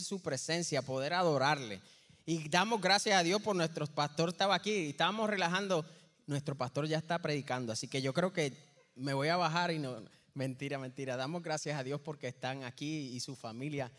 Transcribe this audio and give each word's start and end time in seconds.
su 0.00 0.20
presencia, 0.20 0.82
poder 0.82 1.12
adorarle. 1.12 1.80
Y 2.24 2.48
damos 2.48 2.80
gracias 2.80 3.18
a 3.18 3.22
Dios 3.22 3.42
por 3.42 3.56
nuestro 3.56 3.86
pastor 3.86 4.30
estaba 4.30 4.54
aquí 4.54 4.72
y 4.72 4.90
estábamos 4.90 5.28
relajando. 5.28 5.84
Nuestro 6.26 6.54
pastor 6.56 6.86
ya 6.86 6.98
está 6.98 7.18
predicando, 7.18 7.72
así 7.72 7.88
que 7.88 8.00
yo 8.00 8.14
creo 8.14 8.32
que 8.32 8.52
me 8.94 9.12
voy 9.12 9.28
a 9.28 9.36
bajar 9.36 9.72
y 9.72 9.78
no, 9.78 10.02
mentira, 10.34 10.78
mentira. 10.78 11.16
Damos 11.16 11.42
gracias 11.42 11.78
a 11.78 11.82
Dios 11.82 12.00
porque 12.00 12.28
están 12.28 12.62
aquí 12.64 13.08
y 13.08 13.20
su 13.20 13.34
familia. 13.34 13.90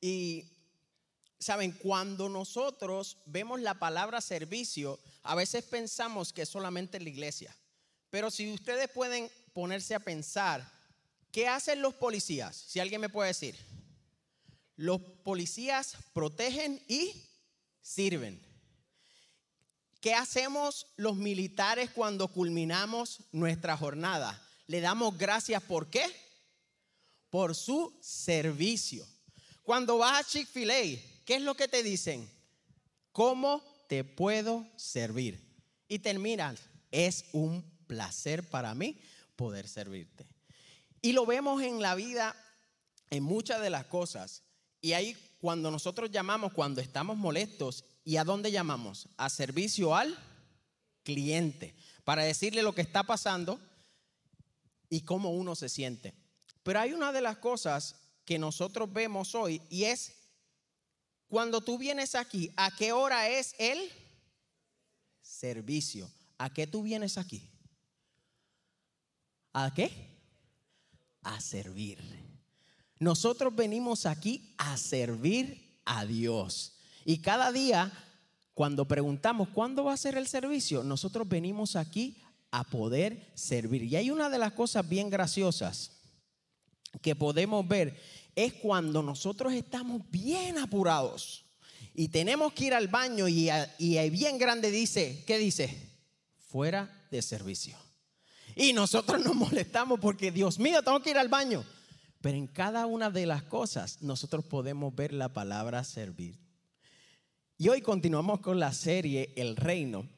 Y 0.00 0.44
saben, 1.38 1.72
cuando 1.72 2.28
nosotros 2.28 3.18
vemos 3.26 3.60
la 3.60 3.74
palabra 3.74 4.20
servicio, 4.20 4.98
a 5.22 5.34
veces 5.34 5.64
pensamos 5.64 6.32
que 6.32 6.42
es 6.42 6.48
solamente 6.48 6.98
la 6.98 7.08
iglesia. 7.08 7.54
Pero 8.10 8.30
si 8.30 8.52
ustedes 8.52 8.88
pueden 8.88 9.30
ponerse 9.52 9.94
a 9.94 10.00
pensar, 10.00 10.66
¿qué 11.30 11.48
hacen 11.48 11.82
los 11.82 11.94
policías? 11.94 12.56
Si 12.56 12.80
alguien 12.80 13.00
me 13.00 13.08
puede 13.08 13.28
decir. 13.28 13.75
Los 14.76 15.00
policías 15.00 15.96
protegen 16.12 16.82
y 16.88 17.12
sirven. 17.80 18.40
¿Qué 20.00 20.14
hacemos 20.14 20.86
los 20.96 21.16
militares 21.16 21.90
cuando 21.90 22.28
culminamos 22.28 23.20
nuestra 23.32 23.76
jornada? 23.76 24.40
Le 24.66 24.80
damos 24.80 25.16
gracias 25.16 25.62
por 25.62 25.88
qué? 25.90 26.04
Por 27.30 27.54
su 27.54 27.96
servicio. 28.00 29.06
Cuando 29.62 29.98
vas 29.98 30.20
a 30.20 30.28
Chick-fil-A, 30.28 31.24
¿qué 31.24 31.36
es 31.36 31.42
lo 31.42 31.54
que 31.54 31.66
te 31.66 31.82
dicen? 31.82 32.30
¿Cómo 33.10 33.64
te 33.88 34.04
puedo 34.04 34.66
servir? 34.76 35.42
Y 35.88 35.98
terminan, 35.98 36.56
es 36.90 37.24
un 37.32 37.64
placer 37.86 38.48
para 38.48 38.74
mí 38.74 39.00
poder 39.36 39.66
servirte. 39.68 40.26
Y 41.02 41.12
lo 41.12 41.26
vemos 41.26 41.62
en 41.62 41.80
la 41.80 41.94
vida, 41.94 42.36
en 43.10 43.22
muchas 43.22 43.60
de 43.60 43.70
las 43.70 43.86
cosas. 43.86 44.42
Y 44.86 44.92
ahí 44.92 45.16
cuando 45.40 45.68
nosotros 45.68 46.12
llamamos, 46.12 46.52
cuando 46.52 46.80
estamos 46.80 47.16
molestos, 47.16 47.82
¿y 48.04 48.18
a 48.18 48.22
dónde 48.22 48.52
llamamos? 48.52 49.08
A 49.16 49.28
servicio 49.28 49.96
al 49.96 50.16
cliente, 51.02 51.74
para 52.04 52.22
decirle 52.22 52.62
lo 52.62 52.72
que 52.72 52.82
está 52.82 53.02
pasando 53.02 53.58
y 54.88 55.00
cómo 55.00 55.32
uno 55.32 55.56
se 55.56 55.68
siente. 55.68 56.14
Pero 56.62 56.78
hay 56.78 56.92
una 56.92 57.10
de 57.10 57.20
las 57.20 57.38
cosas 57.38 57.96
que 58.24 58.38
nosotros 58.38 58.92
vemos 58.92 59.34
hoy 59.34 59.60
y 59.70 59.86
es 59.86 60.14
cuando 61.26 61.62
tú 61.62 61.78
vienes 61.78 62.14
aquí, 62.14 62.52
¿a 62.54 62.70
qué 62.70 62.92
hora 62.92 63.28
es 63.28 63.56
el 63.58 63.90
servicio? 65.20 66.08
¿A 66.38 66.54
qué 66.54 66.68
tú 66.68 66.84
vienes 66.84 67.18
aquí? 67.18 67.50
¿A 69.52 69.74
qué? 69.74 70.16
A 71.22 71.40
servir. 71.40 72.25
Nosotros 72.98 73.54
venimos 73.54 74.06
aquí 74.06 74.54
a 74.58 74.76
servir 74.76 75.80
a 75.84 76.06
Dios. 76.06 76.76
Y 77.04 77.18
cada 77.18 77.52
día, 77.52 77.92
cuando 78.54 78.88
preguntamos, 78.88 79.48
¿cuándo 79.48 79.84
va 79.84 79.92
a 79.92 79.98
ser 79.98 80.16
el 80.16 80.26
servicio? 80.26 80.82
Nosotros 80.82 81.28
venimos 81.28 81.76
aquí 81.76 82.16
a 82.50 82.64
poder 82.64 83.30
servir. 83.34 83.82
Y 83.84 83.96
hay 83.96 84.10
una 84.10 84.30
de 84.30 84.38
las 84.38 84.52
cosas 84.52 84.88
bien 84.88 85.10
graciosas 85.10 85.92
que 87.02 87.14
podemos 87.14 87.66
ver, 87.66 88.00
es 88.34 88.54
cuando 88.54 89.02
nosotros 89.02 89.52
estamos 89.52 90.02
bien 90.10 90.58
apurados 90.58 91.44
y 91.94 92.08
tenemos 92.08 92.52
que 92.52 92.66
ir 92.66 92.74
al 92.74 92.88
baño 92.88 93.28
y, 93.28 93.50
y 93.78 94.10
bien 94.10 94.38
grande 94.38 94.70
dice, 94.70 95.22
¿qué 95.26 95.38
dice? 95.38 95.92
Fuera 96.48 97.06
de 97.10 97.22
servicio. 97.22 97.76
Y 98.54 98.72
nosotros 98.72 99.22
nos 99.22 99.34
molestamos 99.34 100.00
porque, 100.00 100.30
Dios 100.30 100.58
mío, 100.58 100.82
tengo 100.82 101.00
que 101.00 101.10
ir 101.10 101.18
al 101.18 101.28
baño. 101.28 101.64
Pero 102.26 102.38
en 102.38 102.48
cada 102.48 102.86
una 102.86 103.08
de 103.08 103.24
las 103.24 103.44
cosas 103.44 104.02
nosotros 104.02 104.44
podemos 104.44 104.92
ver 104.92 105.12
la 105.12 105.32
palabra 105.32 105.84
servir. 105.84 106.36
Y 107.56 107.68
hoy 107.68 107.80
continuamos 107.82 108.40
con 108.40 108.58
la 108.58 108.72
serie 108.72 109.32
El 109.36 109.54
Reino. 109.54 110.08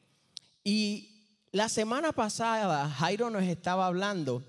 Y 0.63 1.37
la 1.51 1.69
semana 1.69 2.11
pasada 2.11 2.89
Jairo 2.89 3.29
nos 3.29 3.43
estaba 3.43 3.85
hablando 3.85 4.43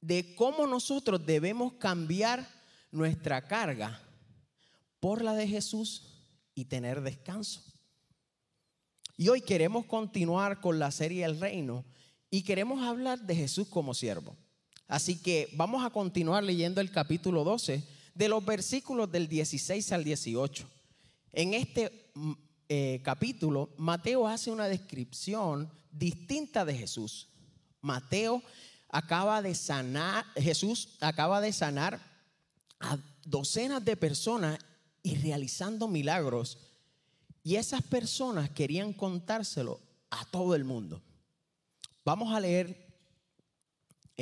de 0.00 0.34
cómo 0.36 0.66
nosotros 0.66 1.26
debemos 1.26 1.74
cambiar 1.74 2.48
nuestra 2.90 3.46
carga 3.46 4.00
por 5.00 5.20
la 5.20 5.34
de 5.34 5.46
Jesús 5.46 6.24
y 6.54 6.64
tener 6.64 7.02
descanso. 7.02 7.62
Y 9.18 9.28
hoy 9.28 9.42
queremos 9.42 9.84
continuar 9.84 10.62
con 10.62 10.78
la 10.78 10.92
serie 10.92 11.26
El 11.26 11.38
Reino 11.38 11.84
y 12.30 12.42
queremos 12.42 12.82
hablar 12.82 13.20
de 13.20 13.36
Jesús 13.36 13.68
como 13.68 13.92
siervo. 13.92 14.34
Así 14.90 15.22
que 15.22 15.48
vamos 15.52 15.84
a 15.84 15.90
continuar 15.90 16.42
leyendo 16.42 16.80
el 16.80 16.90
capítulo 16.90 17.44
12 17.44 17.84
de 18.12 18.28
los 18.28 18.44
versículos 18.44 19.10
del 19.10 19.28
16 19.28 19.92
al 19.92 20.02
18. 20.02 20.68
En 21.32 21.54
este 21.54 22.10
mm, 22.14 22.32
eh, 22.68 23.00
capítulo, 23.04 23.70
Mateo 23.76 24.26
hace 24.26 24.50
una 24.50 24.66
descripción 24.66 25.70
distinta 25.92 26.64
de 26.64 26.74
Jesús. 26.74 27.28
Mateo 27.80 28.42
acaba 28.88 29.40
de 29.42 29.54
sanar, 29.54 30.24
Jesús 30.34 30.96
acaba 31.00 31.40
de 31.40 31.52
sanar 31.52 32.04
a 32.80 32.98
docenas 33.24 33.84
de 33.84 33.96
personas 33.96 34.58
y 35.04 35.14
realizando 35.14 35.86
milagros. 35.86 36.58
Y 37.44 37.54
esas 37.54 37.82
personas 37.82 38.50
querían 38.50 38.92
contárselo 38.92 39.78
a 40.10 40.24
todo 40.24 40.56
el 40.56 40.64
mundo. 40.64 41.00
Vamos 42.04 42.34
a 42.34 42.40
leer 42.40 42.89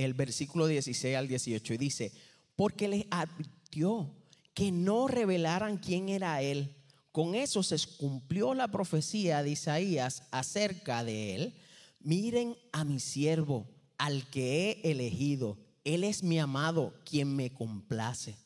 el 0.04 0.14
versículo 0.14 0.66
16 0.66 1.16
al 1.16 1.28
18 1.28 1.74
y 1.74 1.76
dice, 1.76 2.12
porque 2.56 2.88
les 2.88 3.04
advirtió 3.10 4.14
que 4.54 4.72
no 4.72 5.08
revelaran 5.08 5.78
quién 5.78 6.08
era 6.08 6.42
él. 6.42 6.74
Con 7.12 7.34
eso 7.34 7.62
se 7.62 7.78
cumplió 7.96 8.54
la 8.54 8.68
profecía 8.68 9.42
de 9.42 9.50
Isaías 9.50 10.22
acerca 10.30 11.04
de 11.04 11.34
él. 11.34 11.54
Miren 12.00 12.56
a 12.72 12.84
mi 12.84 13.00
siervo, 13.00 13.66
al 13.98 14.28
que 14.30 14.80
he 14.82 14.90
elegido. 14.90 15.58
Él 15.84 16.04
es 16.04 16.22
mi 16.22 16.38
amado, 16.38 16.94
quien 17.04 17.34
me 17.34 17.52
complace. 17.52 18.36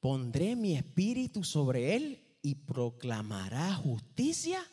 Pondré 0.00 0.56
mi 0.56 0.76
espíritu 0.76 1.44
sobre 1.44 1.96
él 1.96 2.22
y 2.42 2.54
proclamará 2.56 3.74
justicia 3.74 4.66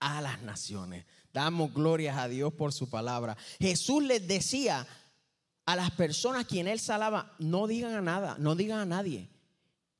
a 0.00 0.20
las 0.20 0.42
naciones. 0.42 1.06
Damos 1.32 1.72
glorias 1.72 2.18
a 2.18 2.28
Dios 2.28 2.52
por 2.52 2.72
su 2.72 2.90
palabra. 2.90 3.36
Jesús 3.60 4.02
les 4.02 4.26
decía, 4.26 4.86
a 5.66 5.76
las 5.76 5.90
personas 5.92 6.46
quien 6.46 6.66
él 6.66 6.80
salaba, 6.80 7.34
no 7.38 7.66
digan 7.66 7.94
a 7.94 8.00
nada, 8.00 8.36
no 8.38 8.54
digan 8.54 8.80
a 8.80 8.86
nadie 8.86 9.28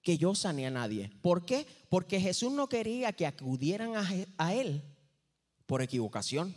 que 0.03 0.19
yo 0.19 0.35
sané 0.35 0.67
a 0.67 0.71
nadie. 0.71 1.11
¿Por 1.23 1.45
qué? 1.45 1.67
Porque 1.89 2.21
Jesús 2.21 2.53
no 2.53 2.69
quería 2.69 3.13
que 3.13 3.27
acudieran 3.27 3.97
a, 3.97 4.09
a 4.37 4.55
él 4.55 4.83
por 5.67 5.81
equivocación. 5.81 6.55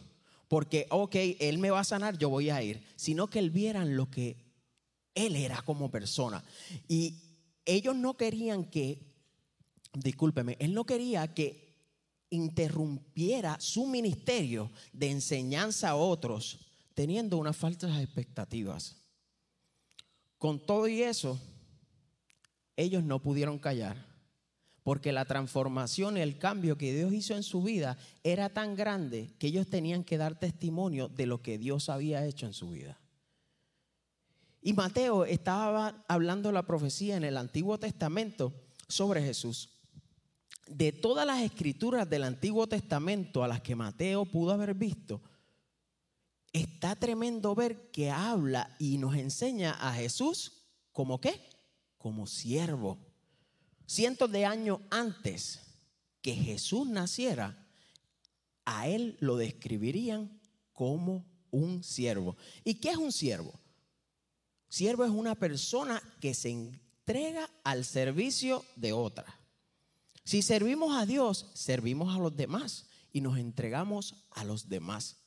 Porque, 0.48 0.88
ok, 0.90 1.16
él 1.40 1.58
me 1.60 1.72
va 1.72 1.80
a 1.80 1.84
sanar, 1.84 2.18
yo 2.18 2.30
voy 2.30 2.50
a 2.50 2.62
ir. 2.62 2.84
Sino 2.96 3.28
que 3.28 3.40
él 3.40 3.52
vieran 3.52 3.96
lo 3.96 4.10
que 4.10 4.38
él 5.14 5.36
era 5.36 5.62
como 5.62 5.90
persona. 5.90 6.44
Y 6.88 7.16
ellos 7.66 7.96
no 7.96 8.18
querían 8.18 8.66
que, 8.66 9.00
discúlpeme, 9.94 10.58
él 10.60 10.74
no 10.74 10.86
quería 10.86 11.34
que 11.34 11.66
interrumpiera 12.30 13.60
su 13.60 13.86
ministerio 13.86 14.72
de 14.92 15.12
enseñanza 15.12 15.90
a 15.90 15.96
otros 15.96 16.65
teniendo 16.96 17.38
unas 17.38 17.56
falsas 17.56 18.00
expectativas. 18.00 18.96
Con 20.40 20.66
todo 20.66 20.88
y 20.88 21.04
eso, 21.04 21.40
ellos 22.76 23.04
no 23.04 23.22
pudieron 23.22 23.60
callar, 23.60 24.04
porque 24.82 25.12
la 25.12 25.26
transformación 25.26 26.18
y 26.18 26.22
el 26.22 26.38
cambio 26.38 26.78
que 26.78 26.94
Dios 26.94 27.14
hizo 27.14 27.36
en 27.36 27.44
su 27.44 27.62
vida 27.62 27.98
era 28.24 28.50
tan 28.50 28.76
grande 28.76 29.34
que 29.38 29.48
ellos 29.48 29.68
tenían 29.68 30.04
que 30.04 30.18
dar 30.18 30.40
testimonio 30.40 31.10
de 31.10 31.26
lo 31.26 31.42
que 31.42 31.58
Dios 31.58 31.90
había 31.90 32.26
hecho 32.26 32.46
en 32.46 32.54
su 32.54 32.72
vida. 32.72 33.00
Y 34.62 34.74
Mateo 34.74 35.26
estaba 35.26 36.04
hablando 36.08 36.52
la 36.52 36.66
profecía 36.66 37.18
en 37.18 37.24
el 37.24 37.38
Antiguo 37.38 37.78
Testamento 37.78 38.54
sobre 38.88 39.22
Jesús. 39.22 39.70
De 40.68 40.92
todas 40.92 41.28
las 41.28 41.44
escrituras 41.44 42.10
del 42.10 42.24
Antiguo 42.24 42.66
Testamento 42.66 43.44
a 43.44 43.48
las 43.48 43.62
que 43.62 43.76
Mateo 43.76 44.26
pudo 44.26 44.52
haber 44.52 44.74
visto, 44.74 45.22
está 46.56 46.96
tremendo 46.96 47.54
ver 47.54 47.92
que 47.92 48.10
habla 48.10 48.74
y 48.80 48.98
nos 48.98 49.16
enseña 49.16 49.72
a 49.74 49.94
Jesús 49.94 50.64
como 50.94 51.20
qué? 51.20 51.42
Como 51.98 52.28
siervo. 52.28 52.98
Cientos 53.86 54.32
de 54.32 54.46
años 54.46 54.80
antes 54.90 55.60
que 56.22 56.34
Jesús 56.34 56.88
naciera, 56.88 57.68
a 58.64 58.88
él 58.88 59.18
lo 59.20 59.36
describirían 59.36 60.40
como 60.72 61.26
un 61.52 61.84
siervo. 61.84 62.38
¿Y 62.64 62.76
qué 62.76 62.92
es 62.92 62.98
un 62.98 63.12
siervo? 63.12 63.54
Siervo 64.70 65.04
es 65.04 65.12
una 65.12 65.36
persona 65.36 66.02
que 66.22 66.34
se 66.34 66.50
entrega 66.50 67.50
al 67.64 67.84
servicio 67.84 68.64
de 68.78 68.94
otra. 68.94 69.26
Si 70.24 70.42
servimos 70.42 70.96
a 70.96 71.06
Dios, 71.06 71.52
servimos 71.54 72.16
a 72.16 72.20
los 72.20 72.36
demás 72.36 72.88
y 73.12 73.22
nos 73.22 73.38
entregamos 73.38 74.16
a 74.32 74.46
los 74.46 74.70
demás. 74.70 75.25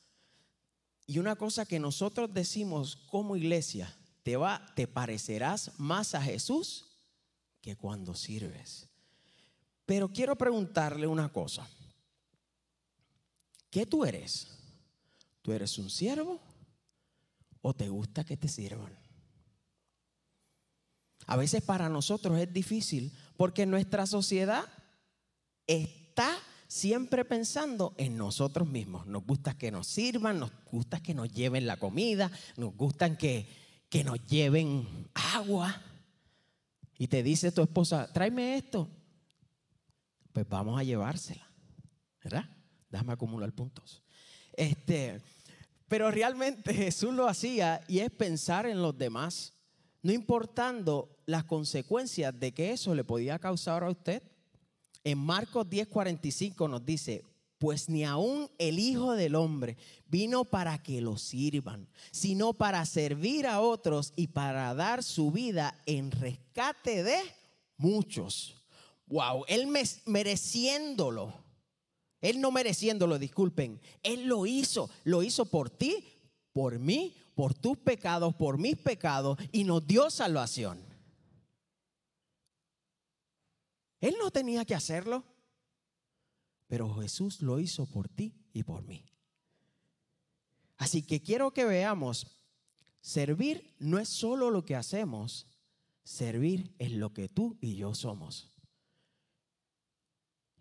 Y 1.09 1.17
una 1.17 1.35
cosa 1.35 1.65
que 1.65 1.79
nosotros 1.79 2.31
decimos 2.31 2.95
como 2.95 3.35
iglesia, 3.35 3.97
te 4.21 4.37
va 4.37 4.63
te 4.75 4.85
parecerás 4.85 5.71
más 5.79 6.13
a 6.13 6.21
Jesús 6.21 6.85
que 7.61 7.75
cuando 7.75 8.13
sirves. 8.13 8.87
Pero 9.87 10.13
quiero 10.13 10.35
preguntarle 10.35 11.07
una 11.07 11.33
cosa. 11.33 11.67
¿Qué 13.71 13.87
tú 13.87 14.05
eres? 14.05 14.49
¿Tú 15.41 15.51
eres 15.51 15.79
un 15.79 15.89
siervo 15.89 16.39
o 17.63 17.73
te 17.73 17.89
gusta 17.89 18.23
que 18.23 18.37
te 18.37 18.47
sirvan? 18.47 18.95
A 21.25 21.35
veces 21.37 21.63
para 21.63 21.89
nosotros 21.89 22.37
es 22.37 22.53
difícil 22.53 23.11
porque 23.35 23.65
nuestra 23.65 24.05
sociedad 24.05 24.63
está 25.65 26.37
siempre 26.69 27.25
pensando 27.25 27.95
en 27.97 28.15
nosotros 28.15 28.67
mismos. 28.67 29.07
Nos 29.07 29.25
gusta 29.25 29.57
que 29.57 29.71
nos 29.71 29.87
sirvan, 29.87 30.39
nos 30.39 30.51
gusta 30.71 31.01
que 31.01 31.15
nos 31.15 31.33
lleven 31.33 31.65
la 31.65 31.77
comida, 31.77 32.31
nos 32.55 32.75
gustan 32.77 33.17
que, 33.17 33.49
que 33.89 34.03
nos 34.03 34.23
lleven 34.27 34.87
agua. 35.33 35.81
Y 36.97 37.07
te 37.07 37.23
dice 37.23 37.51
tu 37.51 37.63
esposa, 37.63 38.07
tráeme 38.13 38.55
esto. 38.55 38.87
Pues 40.31 40.47
vamos 40.47 40.79
a 40.79 40.83
llevársela. 40.83 41.51
¿Verdad? 42.23 42.45
Déjame 42.89 43.13
acumular 43.13 43.51
puntos. 43.51 44.03
Este, 44.53 45.21
pero 45.87 46.11
realmente 46.11 46.73
Jesús 46.73 47.13
lo 47.13 47.27
hacía 47.27 47.81
y 47.87 47.99
es 47.99 48.11
pensar 48.11 48.67
en 48.67 48.81
los 48.81 48.95
demás, 48.95 49.53
no 50.03 50.11
importando 50.11 51.17
las 51.25 51.45
consecuencias 51.45 52.39
de 52.39 52.53
que 52.53 52.73
eso 52.73 52.93
le 52.93 53.03
podía 53.03 53.39
causar 53.39 53.83
a 53.83 53.89
usted. 53.89 54.21
En 55.03 55.17
Marcos 55.17 55.67
10:45 55.67 56.69
nos 56.69 56.85
dice, 56.85 57.23
pues 57.59 57.89
ni 57.89 58.05
aún 58.05 58.49
el 58.57 58.79
Hijo 58.79 59.13
del 59.13 59.35
Hombre 59.35 59.77
vino 60.07 60.45
para 60.45 60.81
que 60.81 61.01
lo 61.01 61.17
sirvan, 61.17 61.87
sino 62.11 62.53
para 62.53 62.85
servir 62.85 63.45
a 63.47 63.61
otros 63.61 64.13
y 64.15 64.27
para 64.27 64.73
dar 64.73 65.03
su 65.03 65.31
vida 65.31 65.77
en 65.85 66.09
rescate 66.11 67.03
de 67.03 67.19
muchos. 67.77 68.55
Wow, 69.07 69.43
él 69.47 69.67
mereciéndolo. 70.05 71.33
Él 72.21 72.41
no 72.41 72.51
mereciéndolo, 72.51 73.17
disculpen. 73.17 73.79
Él 74.03 74.25
lo 74.25 74.45
hizo, 74.45 74.89
lo 75.03 75.23
hizo 75.23 75.45
por 75.45 75.69
ti, 75.69 76.05
por 76.53 76.79
mí, 76.79 77.15
por 77.33 77.53
tus 77.53 77.77
pecados, 77.77 78.35
por 78.35 78.57
mis 78.57 78.77
pecados 78.77 79.37
y 79.51 79.63
nos 79.63 79.85
dio 79.87 80.09
salvación. 80.09 80.88
Él 83.99 84.15
no 84.19 84.31
tenía 84.31 84.65
que 84.65 84.75
hacerlo, 84.75 85.23
pero 86.67 86.93
Jesús 86.95 87.41
lo 87.41 87.59
hizo 87.59 87.85
por 87.85 88.07
ti 88.07 88.33
y 88.53 88.63
por 88.63 88.83
mí. 88.83 89.03
Así 90.77 91.03
que 91.03 91.21
quiero 91.21 91.51
que 91.51 91.65
veamos, 91.65 92.27
servir 93.01 93.75
no 93.79 93.99
es 93.99 94.07
solo 94.07 94.49
lo 94.49 94.63
que 94.63 94.75
hacemos, 94.75 95.47
servir 96.03 96.73
es 96.79 96.91
lo 96.91 97.13
que 97.13 97.27
tú 97.27 97.57
y 97.59 97.75
yo 97.75 97.93
somos. 97.93 98.51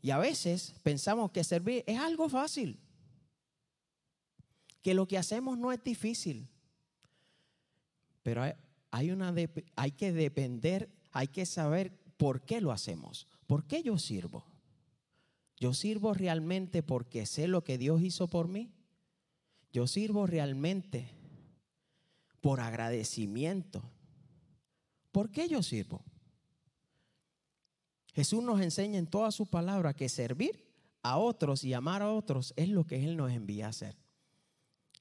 Y 0.01 0.11
a 0.11 0.19
veces 0.19 0.75
pensamos 0.83 1.31
que 1.31 1.45
servir 1.45 1.85
es 1.87 1.99
algo 1.99 2.29
fácil, 2.29 2.81
que 4.83 4.95
lo 4.95 5.07
que 5.07 5.19
hacemos 5.19 5.59
no 5.59 5.73
es 5.73 5.83
difícil, 5.83 6.49
pero 8.23 8.43
hay, 8.43 8.55
hay 9.77 9.93
que 9.93 10.13
depender, 10.13 10.91
hay 11.13 11.29
que 11.29 11.47
saber 11.47 12.08
¿por 12.19 12.43
qué 12.43 12.61
lo 12.61 12.73
hacemos? 12.73 13.27
¿Por 13.47 13.65
qué 13.67 13.83
yo 13.83 13.99
sirvo? 13.99 14.45
¿Yo 15.57 15.73
sirvo 15.73 16.13
realmente 16.13 16.83
porque 16.83 17.25
sé 17.25 17.49
lo 17.49 17.65
que 17.65 17.79
Dios 17.79 18.03
hizo 18.03 18.29
por 18.29 18.49
mí? 18.49 18.71
¿Yo 19.73 19.87
sirvo 19.87 20.27
realmente 20.27 21.11
por 22.43 22.61
agradecimiento? 22.61 23.83
¿Por 25.13 25.31
qué 25.31 25.49
yo 25.49 25.63
sirvo? 25.63 26.05
Jesús 28.13 28.43
nos 28.43 28.61
enseña 28.61 28.99
en 28.99 29.07
toda 29.07 29.31
su 29.31 29.47
palabra 29.47 29.95
que 29.95 30.09
servir 30.09 30.67
a 31.03 31.19
otros 31.19 31.65
y 31.65 31.73
amar 31.73 32.03
a 32.03 32.11
otros 32.11 32.53
es 32.57 32.69
lo 32.69 32.85
que 32.85 33.03
Él 33.05 33.17
nos 33.17 33.31
envía 33.31 33.67
a 33.67 33.71
hacer. 33.71 33.97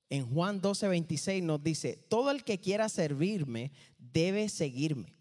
En 0.09 0.25
Juan 0.25 0.61
12, 0.61 0.87
26 0.87 1.43
nos 1.43 1.61
dice, 1.61 1.97
todo 2.09 2.31
el 2.31 2.43
que 2.43 2.59
quiera 2.59 2.87
servirme 2.89 3.71
debe 3.97 4.49
seguirme 4.49 5.16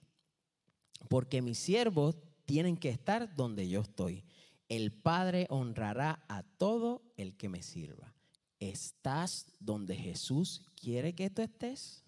porque 1.09 1.43
mis 1.43 1.59
siervos 1.59 2.17
tienen 2.45 2.77
que 2.77 2.89
estar 2.89 3.35
donde 3.35 3.69
yo 3.69 3.81
estoy. 3.81 4.25
El 4.69 4.93
Padre 4.93 5.47
honrará 5.51 6.25
a 6.29 6.43
todo 6.43 7.03
el 7.17 7.37
que 7.37 7.49
me 7.49 7.63
sirva. 7.63 8.15
¿Estás 8.59 9.53
donde 9.61 9.95
Jesús 9.97 10.63
quiere 10.75 11.15
que 11.15 11.31
tú 11.31 11.43
estés? 11.43 12.05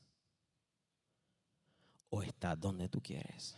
¿O 2.09 2.23
estás 2.23 2.59
donde 2.59 2.89
tú 2.89 3.01
quieres? 3.03 3.57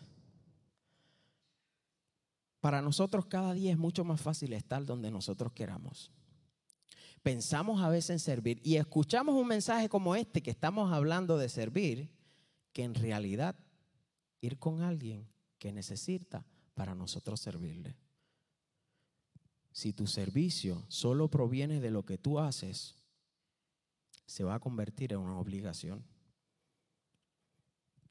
Para 2.60 2.82
nosotros 2.82 3.26
cada 3.26 3.54
día 3.54 3.72
es 3.72 3.78
mucho 3.78 4.04
más 4.04 4.20
fácil 4.20 4.52
estar 4.52 4.84
donde 4.84 5.10
nosotros 5.10 5.52
queramos. 5.52 6.10
Pensamos 7.22 7.82
a 7.82 7.88
veces 7.88 8.10
en 8.10 8.18
servir 8.18 8.60
y 8.64 8.76
escuchamos 8.76 9.34
un 9.34 9.46
mensaje 9.46 9.88
como 9.88 10.16
este 10.16 10.42
que 10.42 10.50
estamos 10.50 10.92
hablando 10.92 11.38
de 11.38 11.48
servir, 11.48 12.10
que 12.72 12.82
en 12.82 12.94
realidad 12.94 13.56
ir 14.40 14.58
con 14.58 14.82
alguien 14.82 15.28
que 15.58 15.72
necesita 15.72 16.44
para 16.75 16.94
nosotros 16.94 17.40
servirle. 17.40 17.96
Si 19.72 19.92
tu 19.92 20.06
servicio 20.06 20.84
solo 20.88 21.28
proviene 21.28 21.81
de 21.81 21.90
lo 21.90 22.04
que 22.04 22.19
tú 22.19 22.38
haces, 22.38 22.96
se 24.26 24.44
va 24.44 24.54
a 24.54 24.60
convertir 24.60 25.12
en 25.12 25.20
una 25.20 25.38
obligación. 25.38 26.04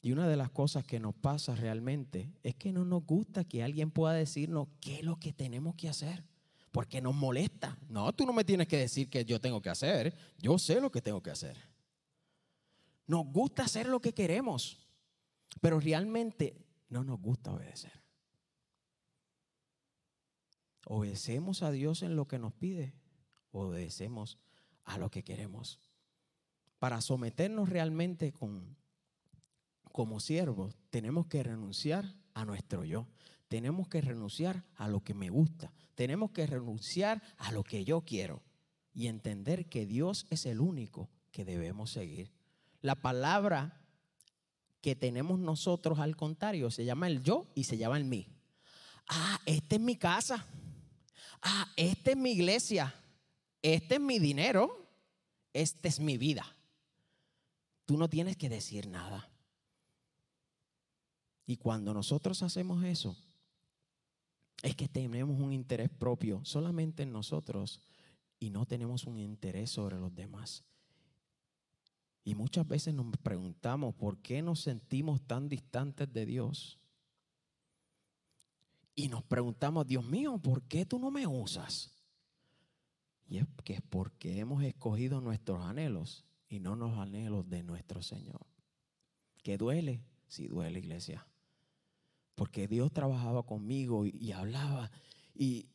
Y 0.02 0.12
una 0.14 0.28
de 0.28 0.38
las 0.38 0.50
cosas 0.50 0.86
que 0.86 1.00
nos 1.00 1.14
pasa 1.16 1.56
realmente 1.56 2.32
es 2.44 2.56
que 2.56 2.72
no 2.72 2.86
nos 2.86 3.06
gusta 3.06 3.44
que 3.44 3.64
alguien 3.64 3.92
pueda 3.92 4.14
decirnos 4.14 4.70
qué 4.80 5.00
es 5.00 5.04
lo 5.04 5.20
que 5.20 5.34
tenemos 5.34 5.76
que 5.76 5.90
hacer, 5.90 6.24
porque 6.72 7.02
nos 7.02 7.16
molesta. 7.16 7.78
No, 7.90 8.14
tú 8.14 8.26
no 8.26 8.32
me 8.32 8.46
tienes 8.46 8.68
que 8.68 8.78
decir 8.78 9.10
que 9.10 9.26
yo 9.26 9.42
tengo 9.42 9.62
que 9.62 9.70
hacer, 9.70 10.16
yo 10.38 10.58
sé 10.58 10.80
lo 10.80 10.92
que 10.92 11.02
tengo 11.02 11.22
que 11.22 11.32
hacer. 11.32 11.58
Nos 13.08 13.26
gusta 13.26 13.64
hacer 13.64 13.88
lo 13.88 14.00
que 14.00 14.14
queremos, 14.14 14.80
pero 15.62 15.80
realmente 15.80 16.66
no 16.90 17.04
nos 17.04 17.20
gusta 17.20 17.54
obedecer. 17.54 18.02
¿Obedecemos 20.86 21.62
a 21.62 21.72
Dios 21.72 22.02
en 22.02 22.16
lo 22.16 22.28
que 22.28 22.40
nos 22.40 22.54
pide? 22.54 22.96
¿Obedecemos 23.52 24.40
a 24.86 24.98
lo 24.98 25.12
que 25.12 25.24
queremos? 25.24 25.80
Para 26.80 27.02
someternos 27.02 27.70
realmente 27.70 28.34
como 29.92 30.20
siervos, 30.20 30.78
tenemos 30.90 31.28
que 31.28 31.44
renunciar 31.44 32.16
a 32.34 32.46
nuestro 32.46 32.86
yo. 32.86 33.08
Tenemos 33.50 33.88
que 33.88 34.02
renunciar 34.02 34.64
a 34.76 34.88
lo 34.88 35.04
que 35.04 35.14
me 35.14 35.30
gusta. 35.30 35.74
Tenemos 35.96 36.32
que 36.32 36.48
renunciar 36.48 37.22
a 37.38 37.52
lo 37.52 37.64
que 37.64 37.84
yo 37.84 38.02
quiero. 38.02 38.42
Y 38.94 39.08
entender 39.08 39.68
que 39.70 39.86
Dios 39.86 40.26
es 40.30 40.46
el 40.46 40.60
único 40.60 41.10
que 41.32 41.46
debemos 41.46 41.92
seguir. 41.92 42.32
La 42.82 42.96
palabra 42.96 43.79
que 44.82 44.96
tenemos 44.96 45.40
nosotros 45.40 46.00
al 46.00 46.16
contrario, 46.16 46.72
se 46.72 46.86
llama 46.86 47.08
el 47.08 47.22
yo 47.24 47.48
y 47.56 47.66
se 47.66 47.78
llama 47.78 47.98
el 47.98 48.06
mí. 48.06 48.28
Ah, 49.08 49.40
esta 49.46 49.76
es 49.76 49.82
mi 49.82 49.96
casa. 49.96 50.46
Ah, 51.42 51.68
esta 51.76 52.12
es 52.12 52.18
mi 52.18 52.32
iglesia. 52.32 52.94
Este 53.62 53.96
es 53.96 54.02
mi 54.02 54.20
dinero. 54.20 54.88
Esta 55.54 55.88
es 55.88 56.00
mi 56.00 56.18
vida. 56.18 56.46
Tú 57.86 57.98
no 57.98 58.08
tienes 58.08 58.38
que 58.38 58.50
decir 58.50 58.88
nada. 58.88 59.30
Y 61.46 61.58
cuando 61.58 61.94
nosotros 61.94 62.44
hacemos 62.44 62.84
eso, 62.84 63.18
es 64.62 64.76
que 64.76 64.88
tenemos 64.88 65.40
un 65.40 65.52
interés 65.52 65.90
propio 65.90 66.46
solamente 66.46 67.04
en 67.04 67.12
nosotros 67.12 67.82
y 68.40 68.52
no 68.52 68.66
tenemos 68.66 69.06
un 69.06 69.18
interés 69.18 69.72
sobre 69.72 69.98
los 69.98 70.14
demás. 70.14 70.64
Y 72.24 72.36
muchas 72.36 72.68
veces 72.68 72.94
nos 72.94 73.08
preguntamos 73.18 73.96
por 73.96 74.20
qué 74.20 74.42
nos 74.42 74.62
sentimos 74.62 75.22
tan 75.22 75.50
distantes 75.50 76.12
de 76.12 76.26
Dios. 76.26 76.80
Y 78.96 79.08
nos 79.08 79.24
preguntamos, 79.24 79.88
Dios 79.88 80.06
mío, 80.06 80.38
¿por 80.38 80.64
qué 80.64 80.86
tú 80.86 81.00
no 81.00 81.10
me 81.10 81.26
usas? 81.26 81.92
Y 83.28 83.38
es 83.38 83.48
que 83.64 83.74
es 83.74 83.82
porque 83.82 84.40
hemos 84.40 84.64
escogido 84.64 85.22
nuestros 85.22 85.64
anhelos 85.64 86.26
y 86.50 86.60
no 86.60 86.76
los 86.76 86.98
anhelos 86.98 87.48
de 87.50 87.64
nuestro 87.64 88.02
Señor. 88.02 88.46
¿Qué 89.44 89.58
duele? 89.58 90.04
Sí 90.28 90.48
duele, 90.48 90.80
iglesia. 90.80 91.26
Porque 92.36 92.68
Dios 92.68 92.92
trabajaba 92.92 93.44
conmigo 93.44 94.06
y, 94.06 94.10
y 94.20 94.32
hablaba. 94.32 94.92
¿Y 95.34 95.70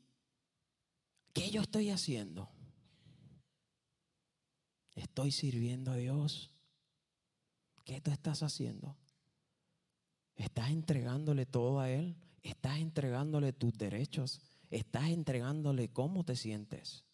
qué 1.32 1.50
yo 1.50 1.62
estoy 1.62 1.90
haciendo? 1.90 2.50
¿Estoy 4.94 5.30
sirviendo 5.32 5.92
a 5.92 5.96
Dios? 5.96 6.50
¿Qué 7.84 8.00
tú 8.00 8.10
estás 8.10 8.42
haciendo? 8.42 8.96
¿Estás 10.36 10.70
entregándole 10.70 11.46
todo 11.46 11.80
a 11.80 11.90
Él? 11.90 12.16
¿Estás 12.42 12.78
entregándole 12.78 13.52
tus 13.52 13.76
derechos? 13.76 14.40
¿Estás 14.70 15.10
entregándole 15.10 15.88
cómo 15.88 16.24
te 16.24 16.36
sientes? 16.36 17.04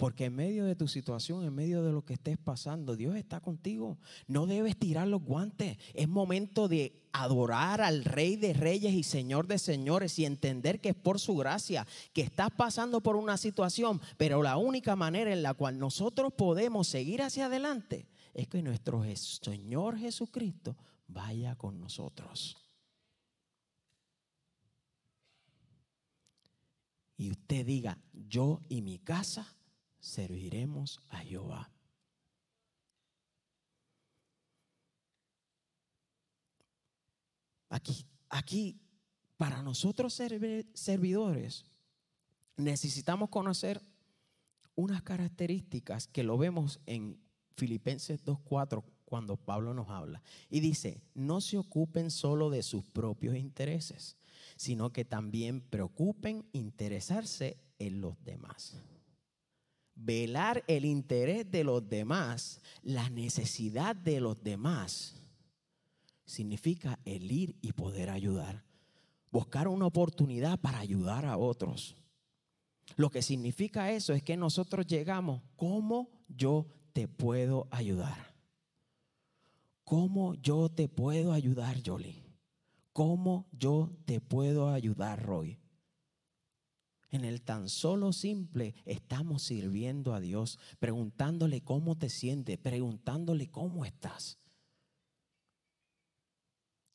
Porque 0.00 0.24
en 0.24 0.34
medio 0.34 0.64
de 0.64 0.74
tu 0.76 0.88
situación, 0.88 1.44
en 1.44 1.54
medio 1.54 1.82
de 1.82 1.92
lo 1.92 2.06
que 2.06 2.14
estés 2.14 2.38
pasando, 2.38 2.96
Dios 2.96 3.16
está 3.16 3.40
contigo. 3.40 3.98
No 4.26 4.46
debes 4.46 4.78
tirar 4.78 5.06
los 5.06 5.22
guantes. 5.22 5.76
Es 5.92 6.08
momento 6.08 6.68
de 6.68 7.06
adorar 7.12 7.82
al 7.82 8.06
Rey 8.06 8.36
de 8.36 8.54
Reyes 8.54 8.94
y 8.94 9.02
Señor 9.02 9.46
de 9.46 9.58
Señores 9.58 10.18
y 10.18 10.24
entender 10.24 10.80
que 10.80 10.88
es 10.88 10.94
por 10.94 11.20
su 11.20 11.36
gracia 11.36 11.86
que 12.14 12.22
estás 12.22 12.48
pasando 12.50 13.02
por 13.02 13.14
una 13.14 13.36
situación, 13.36 14.00
pero 14.16 14.42
la 14.42 14.56
única 14.56 14.96
manera 14.96 15.34
en 15.34 15.42
la 15.42 15.52
cual 15.52 15.78
nosotros 15.78 16.32
podemos 16.32 16.88
seguir 16.88 17.20
hacia 17.20 17.44
adelante 17.44 18.08
es 18.32 18.48
que 18.48 18.62
nuestro 18.62 19.04
Señor 19.14 19.98
Jesucristo 19.98 20.78
vaya 21.08 21.56
con 21.56 21.78
nosotros. 21.78 22.56
Y 27.18 27.30
usted 27.30 27.66
diga, 27.66 27.98
yo 28.14 28.62
y 28.70 28.80
mi 28.80 28.98
casa 28.98 29.59
serviremos 30.00 31.00
a 31.08 31.18
Jehová. 31.18 31.70
Aquí, 37.68 38.04
aquí, 38.28 38.80
para 39.36 39.62
nosotros 39.62 40.12
servidores, 40.74 41.64
necesitamos 42.56 43.28
conocer 43.28 43.80
unas 44.74 45.02
características 45.02 46.08
que 46.08 46.24
lo 46.24 46.36
vemos 46.36 46.80
en 46.86 47.20
Filipenses 47.56 48.24
2.4 48.24 48.82
cuando 49.04 49.36
Pablo 49.36 49.74
nos 49.74 49.88
habla. 49.88 50.22
Y 50.48 50.60
dice, 50.60 51.02
no 51.14 51.40
se 51.40 51.58
ocupen 51.58 52.10
solo 52.10 52.50
de 52.50 52.62
sus 52.62 52.84
propios 52.84 53.36
intereses, 53.36 54.16
sino 54.56 54.92
que 54.92 55.04
también 55.04 55.60
preocupen 55.60 56.46
interesarse 56.52 57.58
en 57.78 58.00
los 58.00 58.22
demás. 58.24 58.76
Velar 60.02 60.64
el 60.66 60.86
interés 60.86 61.50
de 61.50 61.62
los 61.62 61.86
demás, 61.86 62.60
la 62.82 63.10
necesidad 63.10 63.94
de 63.94 64.18
los 64.18 64.42
demás, 64.42 65.14
significa 66.24 66.98
el 67.04 67.30
ir 67.30 67.56
y 67.60 67.72
poder 67.72 68.08
ayudar. 68.08 68.64
Buscar 69.30 69.68
una 69.68 69.86
oportunidad 69.86 70.58
para 70.58 70.78
ayudar 70.78 71.26
a 71.26 71.36
otros. 71.36 71.96
Lo 72.96 73.10
que 73.10 73.20
significa 73.20 73.92
eso 73.92 74.14
es 74.14 74.22
que 74.22 74.38
nosotros 74.38 74.86
llegamos, 74.86 75.42
¿cómo 75.56 76.08
yo 76.28 76.66
te 76.94 77.06
puedo 77.06 77.68
ayudar? 77.70 78.34
¿Cómo 79.84 80.34
yo 80.36 80.70
te 80.70 80.88
puedo 80.88 81.32
ayudar, 81.32 81.76
Jolie? 81.84 82.24
¿Cómo 82.94 83.46
yo 83.52 83.92
te 84.06 84.20
puedo 84.20 84.70
ayudar, 84.70 85.22
Roy? 85.22 85.59
En 87.10 87.24
el 87.24 87.42
tan 87.42 87.68
solo 87.68 88.12
simple 88.12 88.74
estamos 88.84 89.42
sirviendo 89.42 90.14
a 90.14 90.20
Dios, 90.20 90.58
preguntándole 90.78 91.60
cómo 91.62 91.96
te 91.96 92.08
sientes, 92.08 92.56
preguntándole 92.58 93.50
cómo 93.50 93.84
estás. 93.84 94.38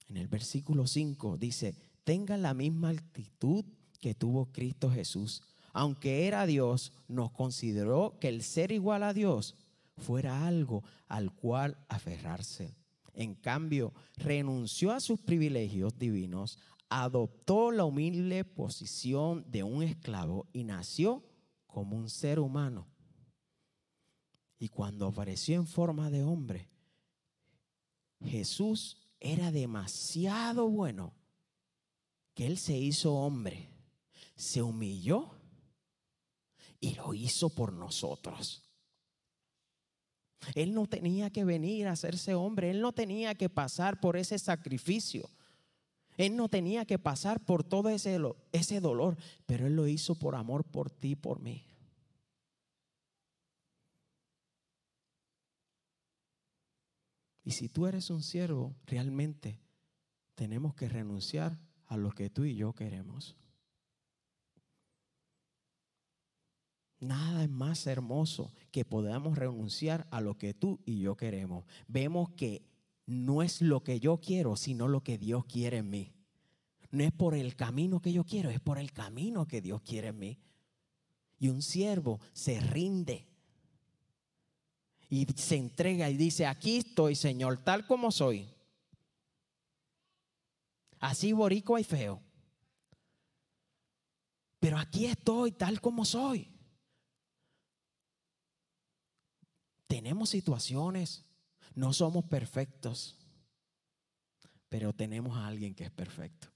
En 0.08 0.18
el 0.18 0.28
versículo 0.28 0.88
5 0.88 1.38
dice, 1.38 1.76
tengan 2.04 2.42
la 2.42 2.54
misma 2.54 2.90
actitud 2.90 3.66
que 4.00 4.14
tuvo 4.14 4.52
Cristo 4.52 4.90
Jesús. 4.90 5.42
Aunque 5.74 6.28
era 6.28 6.46
Dios, 6.46 6.94
nos 7.08 7.32
consideró 7.32 8.18
que 8.20 8.30
el 8.30 8.44
ser 8.44 8.72
igual 8.72 9.04
a 9.04 9.14
Dios 9.14 9.56
fuera 9.98 10.48
algo 10.48 10.84
al 11.08 11.34
cual 11.34 11.78
aferrarse. 11.90 12.76
En 13.14 13.34
cambio, 13.34 13.94
renunció 14.18 14.92
a 14.92 15.00
sus 15.00 15.20
privilegios 15.20 15.98
divinos, 15.98 16.60
adoptó 16.90 17.72
la 17.72 17.86
humilde 17.86 18.44
posición 18.44 19.46
de 19.50 19.64
un 19.64 19.84
esclavo 19.84 20.48
y 20.54 20.64
nació 20.64 21.24
como 21.68 21.98
un 21.98 22.10
ser 22.10 22.40
humano. 22.40 22.88
Y 24.58 24.70
cuando 24.70 25.08
apareció 25.08 25.56
en 25.56 25.68
forma 25.68 26.10
de 26.10 26.24
hombre, 26.24 26.70
Jesús 28.24 28.98
era 29.20 29.52
demasiado 29.52 30.70
bueno 30.70 31.14
que 32.34 32.46
Él 32.46 32.58
se 32.58 32.78
hizo 32.78 33.14
hombre, 33.14 33.70
se 34.36 34.62
humilló 34.62 35.32
y 36.80 36.96
lo 36.96 37.14
hizo 37.14 37.50
por 37.50 37.74
nosotros. 37.74 38.62
Él 40.54 40.74
no 40.74 40.86
tenía 40.86 41.30
que 41.30 41.44
venir 41.44 41.88
a 41.88 41.94
hacerse 41.94 42.36
hombre, 42.36 42.70
Él 42.70 42.82
no 42.82 42.92
tenía 42.92 43.36
que 43.36 43.50
pasar 43.50 44.00
por 44.00 44.18
ese 44.18 44.38
sacrificio. 44.38 45.30
Él 46.18 46.36
no 46.36 46.50
tenía 46.50 46.86
que 46.86 47.00
pasar 47.00 47.44
por 47.44 47.64
todo 47.64 47.90
ese, 47.90 48.20
ese 48.52 48.80
dolor, 48.80 49.18
pero 49.46 49.68
Él 49.68 49.76
lo 49.76 49.88
hizo 49.88 50.16
por 50.16 50.36
amor 50.36 50.64
por 50.64 50.90
ti 50.90 51.16
por 51.16 51.40
mí. 51.40 51.66
Y 57.44 57.52
si 57.52 57.70
tú 57.70 57.86
eres 57.86 58.10
un 58.10 58.24
siervo, 58.24 58.76
realmente 58.88 59.60
tenemos 60.34 60.74
que 60.74 60.90
renunciar 60.90 61.60
a 61.86 61.96
lo 61.96 62.12
que 62.12 62.30
tú 62.30 62.44
y 62.46 62.56
yo 62.56 62.74
queremos. 62.74 63.38
Nada 67.00 67.44
es 67.44 67.50
más 67.50 67.86
hermoso 67.86 68.52
que 68.72 68.84
podamos 68.84 69.38
renunciar 69.38 70.08
a 70.10 70.22
lo 70.22 70.40
que 70.40 70.56
tú 70.56 70.80
y 70.86 71.00
yo 71.00 71.16
queremos. 71.16 71.66
Vemos 71.88 72.30
que 72.32 72.64
no 73.06 73.42
es 73.42 73.62
lo 73.62 73.84
que 73.84 74.00
yo 74.00 74.18
quiero, 74.18 74.56
sino 74.56 74.88
lo 74.88 75.04
que 75.04 75.18
Dios 75.18 75.46
quiere 75.46 75.78
en 75.78 75.90
mí. 75.90 76.14
No 76.92 77.04
es 77.04 77.12
por 77.12 77.36
el 77.36 77.56
camino 77.56 78.02
que 78.02 78.14
yo 78.14 78.24
quiero, 78.24 78.50
es 78.50 78.60
por 78.60 78.80
el 78.80 78.92
camino 78.92 79.48
que 79.48 79.62
Dios 79.62 79.82
quiere 79.82 80.10
en 80.10 80.20
mí. 80.20 80.40
Y 81.38 81.50
un 81.50 81.62
siervo 81.62 82.20
se 82.34 82.60
rinde 82.60 83.28
y 85.10 85.26
se 85.36 85.58
entrega 85.58 86.10
y 86.10 86.18
dice, 86.18 86.48
aquí 86.48 86.78
estoy, 86.78 87.16
Señor, 87.16 87.64
tal 87.64 87.86
como 87.86 88.12
soy. 88.12 88.50
Así 91.00 91.34
boricua 91.34 91.80
y 91.80 91.84
feo. 91.84 92.22
Pero 94.60 94.80
aquí 94.80 95.06
estoy, 95.06 95.52
tal 95.52 95.80
como 95.80 96.06
soy. 96.06 96.52
Tenemos 99.86 100.30
situaciones, 100.30 101.24
no 101.74 101.94
somos 101.94 102.26
perfectos, 102.26 103.18
pero 104.70 104.94
tenemos 104.94 105.38
a 105.38 105.48
alguien 105.48 105.74
que 105.74 105.86
es 105.86 105.92
perfecto. 105.92 106.48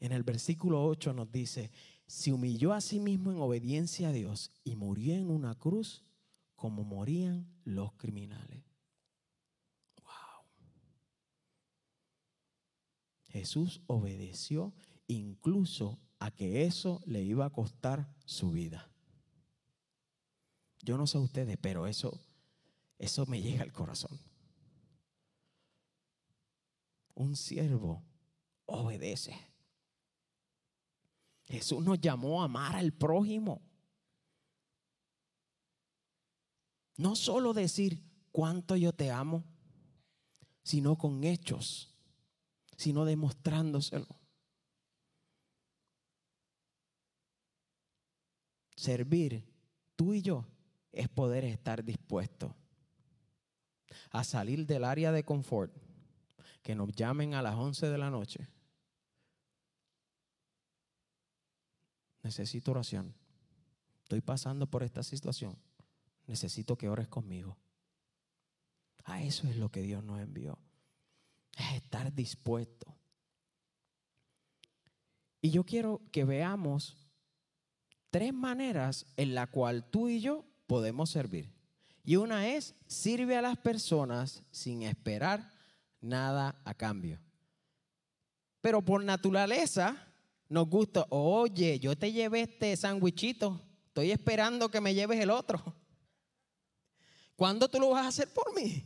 En 0.00 0.12
el 0.12 0.22
versículo 0.22 0.84
8 0.84 1.12
nos 1.12 1.30
dice, 1.30 1.70
se 2.06 2.32
humilló 2.32 2.72
a 2.72 2.80
sí 2.80 3.00
mismo 3.00 3.32
en 3.32 3.38
obediencia 3.38 4.08
a 4.08 4.12
Dios 4.12 4.52
y 4.64 4.76
murió 4.76 5.14
en 5.14 5.30
una 5.30 5.54
cruz 5.56 6.04
como 6.54 6.84
morían 6.84 7.46
los 7.64 7.92
criminales. 7.94 8.64
Wow. 10.02 10.46
Jesús 13.28 13.82
obedeció 13.86 14.72
incluso 15.06 15.98
a 16.18 16.30
que 16.30 16.64
eso 16.64 17.02
le 17.06 17.22
iba 17.22 17.46
a 17.46 17.50
costar 17.50 18.12
su 18.24 18.50
vida. 18.50 18.90
Yo 20.88 20.96
no 20.96 21.06
sé 21.06 21.18
ustedes, 21.18 21.58
pero 21.60 21.86
eso 21.86 22.18
eso 22.98 23.26
me 23.26 23.42
llega 23.42 23.62
al 23.62 23.74
corazón. 23.74 24.18
Un 27.14 27.36
siervo 27.36 28.02
obedece. 28.64 29.38
Jesús 31.44 31.84
nos 31.84 32.00
llamó 32.00 32.40
a 32.40 32.46
amar 32.46 32.74
al 32.74 32.94
prójimo. 32.94 33.60
No 36.96 37.16
solo 37.16 37.52
decir 37.52 38.02
cuánto 38.32 38.74
yo 38.74 38.94
te 38.94 39.10
amo, 39.10 39.44
sino 40.62 40.96
con 40.96 41.22
hechos, 41.22 41.94
sino 42.78 43.04
demostrándoselo. 43.04 44.06
Servir, 48.74 49.44
tú 49.94 50.14
y 50.14 50.22
yo, 50.22 50.46
es 50.92 51.08
poder 51.08 51.44
estar 51.44 51.84
dispuesto 51.84 52.54
a 54.10 54.24
salir 54.24 54.66
del 54.66 54.84
área 54.84 55.12
de 55.12 55.24
confort, 55.24 55.74
que 56.62 56.74
nos 56.74 56.92
llamen 56.92 57.34
a 57.34 57.42
las 57.42 57.54
11 57.54 57.88
de 57.88 57.98
la 57.98 58.10
noche 58.10 58.48
necesito 62.28 62.72
oración. 62.72 63.14
Estoy 64.02 64.20
pasando 64.20 64.66
por 64.66 64.82
esta 64.82 65.02
situación. 65.02 65.56
Necesito 66.26 66.76
que 66.76 66.88
ores 66.88 67.08
conmigo. 67.08 67.56
A 69.04 69.22
eso 69.22 69.48
es 69.48 69.56
lo 69.56 69.70
que 69.70 69.82
Dios 69.82 70.04
nos 70.04 70.20
envió. 70.20 70.58
Es 71.56 71.76
estar 71.76 72.12
dispuesto. 72.12 72.94
Y 75.40 75.50
yo 75.50 75.64
quiero 75.64 76.02
que 76.12 76.24
veamos 76.24 76.98
tres 78.10 78.34
maneras 78.34 79.06
en 79.16 79.34
la 79.34 79.46
cual 79.46 79.88
tú 79.88 80.08
y 80.08 80.20
yo 80.20 80.44
podemos 80.68 81.10
servir. 81.10 81.50
Y 82.04 82.14
una 82.16 82.46
es, 82.46 82.76
sirve 82.86 83.36
a 83.36 83.42
las 83.42 83.58
personas 83.58 84.44
sin 84.52 84.82
esperar 84.82 85.50
nada 86.00 86.60
a 86.64 86.74
cambio. 86.74 87.18
Pero 88.60 88.82
por 88.82 89.02
naturaleza, 89.02 89.96
nos 90.48 90.68
gusta, 90.68 91.06
oye, 91.10 91.80
yo 91.80 91.96
te 91.96 92.12
llevé 92.12 92.42
este 92.42 92.76
sándwichito, 92.76 93.60
estoy 93.88 94.12
esperando 94.12 94.70
que 94.70 94.80
me 94.80 94.94
lleves 94.94 95.18
el 95.20 95.30
otro. 95.30 95.74
¿Cuándo 97.34 97.68
tú 97.68 97.80
lo 97.80 97.90
vas 97.90 98.04
a 98.04 98.08
hacer 98.08 98.32
por 98.32 98.54
mí? 98.54 98.84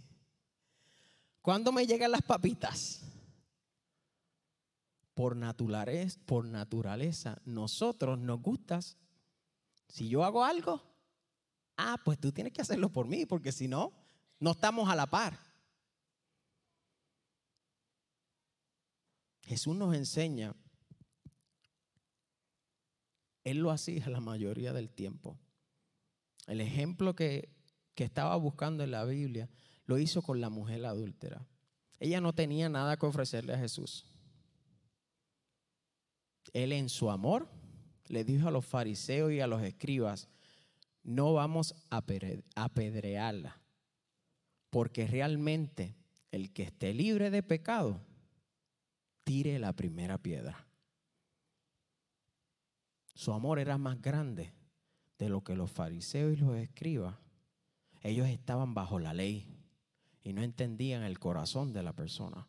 ¿Cuándo 1.41 1.73
me 1.73 1.87
llegan 1.87 2.13
las 2.13 2.23
papitas? 2.23 3.03
Por 5.15 5.37
naturaleza, 5.37 6.19
por 6.27 6.45
naturaleza, 6.45 7.41
nosotros 7.45 8.19
nos 8.19 8.41
gustas. 8.41 8.97
Si 9.89 10.09
yo 10.09 10.25
hago 10.25 10.45
algo, 10.45 10.92
ah, 11.77 12.01
pues 12.05 12.19
tú 12.19 12.33
tienes 12.33 12.53
que 12.53 12.63
hacerlo 12.63 12.91
por 12.91 13.07
mí, 13.07 13.27
porque 13.27 13.53
si 13.53 13.69
no, 13.69 13.93
no 14.39 14.53
estamos 14.53 14.89
a 14.89 14.97
la 14.97 15.07
par. 15.07 15.39
Jesús 19.45 19.77
nos 19.77 19.95
enseña, 19.95 20.55
Él 23.45 23.59
lo 23.59 23.71
hacía 23.71 24.09
la 24.09 24.21
mayoría 24.21 24.73
del 24.73 24.91
tiempo. 24.91 25.39
El 26.47 26.61
ejemplo 26.61 27.15
que, 27.15 27.49
que 27.95 28.05
estaba 28.05 28.37
buscando 28.37 28.85
en 28.85 28.93
la 28.93 29.05
Biblia 29.05 29.49
lo 29.87 29.99
hizo 29.99 30.23
con 30.23 30.41
la 30.41 30.49
mujer 30.49 30.85
adúltera. 30.87 31.47
Ella 31.99 32.21
no 32.21 32.33
tenía 32.33 32.69
nada 32.69 32.97
que 32.97 33.07
ofrecerle 33.07 33.55
a 33.55 33.59
Jesús. 33.59 34.07
Él 36.53 36.73
en 36.73 36.89
su 36.89 37.11
amor 37.11 37.49
le 38.09 38.25
dijo 38.25 38.49
a 38.49 38.51
los 38.51 38.67
fariseos 38.67 39.33
y 39.33 39.41
a 39.41 39.47
los 39.47 39.63
escribas, 39.63 40.29
no 41.03 41.33
vamos 41.33 41.75
a 41.91 42.03
apedrearla, 42.55 43.61
porque 44.71 45.07
realmente 45.07 45.97
el 46.31 46.53
que 46.53 46.65
esté 46.65 46.95
libre 46.95 47.31
de 47.31 47.43
pecado, 47.43 48.01
tire 49.25 49.59
la 49.59 49.73
primera 49.73 50.19
piedra. 50.19 50.67
Su 53.15 53.33
amor 53.33 53.59
era 53.59 53.79
más 53.79 54.01
grande 54.01 54.53
de 55.19 55.29
lo 55.29 55.45
que 55.45 55.55
los 55.55 55.71
fariseos 55.71 56.33
y 56.33 56.37
los 56.37 56.57
escribas. 56.57 57.17
Ellos 58.01 58.27
estaban 58.29 58.75
bajo 58.75 58.99
la 58.99 59.13
ley 59.13 59.47
y 60.25 60.33
no 60.33 60.43
entendían 60.43 61.03
el 61.03 61.19
corazón 61.19 61.73
de 61.73 61.83
la 61.83 61.93
persona. 61.93 62.49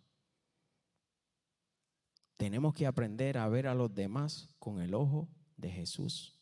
Tenemos 2.38 2.74
que 2.74 2.88
aprender 2.88 3.38
a 3.38 3.48
ver 3.48 3.68
a 3.68 3.76
los 3.76 3.94
demás 3.94 4.50
con 4.60 4.82
el 4.82 4.94
ojo 4.94 5.30
de 5.58 5.70
Jesús. 5.70 6.33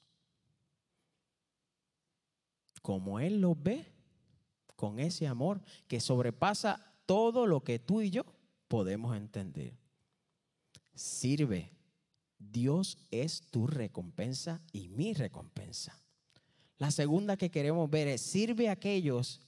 Como 2.82 3.20
Él 3.20 3.42
los 3.42 3.62
ve, 3.62 3.86
con 4.76 5.00
ese 5.00 5.28
amor 5.28 5.62
que 5.88 6.00
sobrepasa 6.00 6.96
todo 7.06 7.46
lo 7.46 7.64
que 7.64 7.78
tú 7.78 8.02
y 8.02 8.10
yo 8.10 8.24
podemos 8.68 9.16
entender. 9.16 9.78
Sirve. 10.96 11.78
Dios 12.40 12.98
es 13.12 13.42
tu 13.52 13.68
recompensa 13.68 14.62
y 14.72 14.88
mi 14.88 15.14
recompensa. 15.14 16.02
La 16.80 16.90
segunda 16.90 17.38
que 17.38 17.52
queremos 17.52 17.90
ver 17.92 18.08
es, 18.08 18.22
sirve 18.22 18.70
a 18.70 18.72
aquellos 18.72 19.40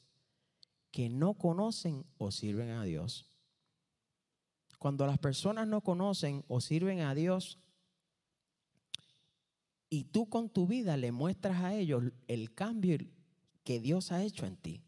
que 0.91 1.09
no 1.09 1.33
conocen 1.33 2.05
o 2.19 2.29
sirven 2.29 2.69
a 2.69 2.83
Dios. 2.83 3.25
Cuando 4.77 5.07
las 5.07 5.17
personas 5.17 5.67
no 5.67 5.81
conocen 5.81 6.45
o 6.47 6.61
sirven 6.61 6.99
a 6.99 7.15
Dios 7.15 7.57
y 9.89 10.03
tú 10.03 10.29
con 10.29 10.49
tu 10.49 10.67
vida 10.67 10.95
le 10.97 11.11
muestras 11.11 11.63
a 11.63 11.73
ellos 11.73 12.03
el 12.27 12.53
cambio 12.53 12.97
que 13.63 13.79
Dios 13.79 14.11
ha 14.11 14.23
hecho 14.23 14.45
en 14.45 14.57
ti, 14.57 14.83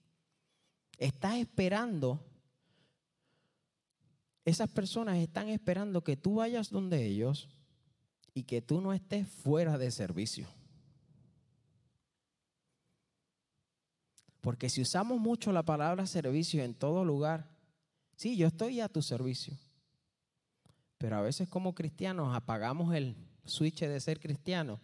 estás 0.98 1.36
esperando, 1.36 2.24
esas 4.44 4.70
personas 4.70 5.18
están 5.18 5.50
esperando 5.50 6.04
que 6.04 6.18
tú 6.18 6.36
vayas 6.36 6.70
donde 6.70 7.06
ellos 7.06 7.50
y 8.34 8.44
que 8.44 8.62
tú 8.62 8.82
no 8.82 8.94
estés 8.94 9.28
fuera 9.28 9.78
de 9.78 9.90
servicio. 9.92 10.48
Porque 14.42 14.70
si 14.70 14.82
usamos 14.82 15.20
mucho 15.20 15.52
la 15.52 15.64
palabra 15.64 16.06
servicio 16.06 16.64
en 16.64 16.76
todo 16.76 17.04
lugar, 17.04 17.50
sí, 18.16 18.38
yo 18.38 18.46
estoy 18.46 18.80
a 18.80 18.90
tu 18.90 19.02
servicio. 19.02 19.58
Pero 21.00 21.16
a 21.16 21.22
veces 21.22 21.50
como 21.50 21.74
cristianos 21.74 22.36
apagamos 22.36 22.94
el 22.94 23.16
switch 23.46 23.80
de 23.80 24.00
ser 24.00 24.20
cristiano 24.20 24.80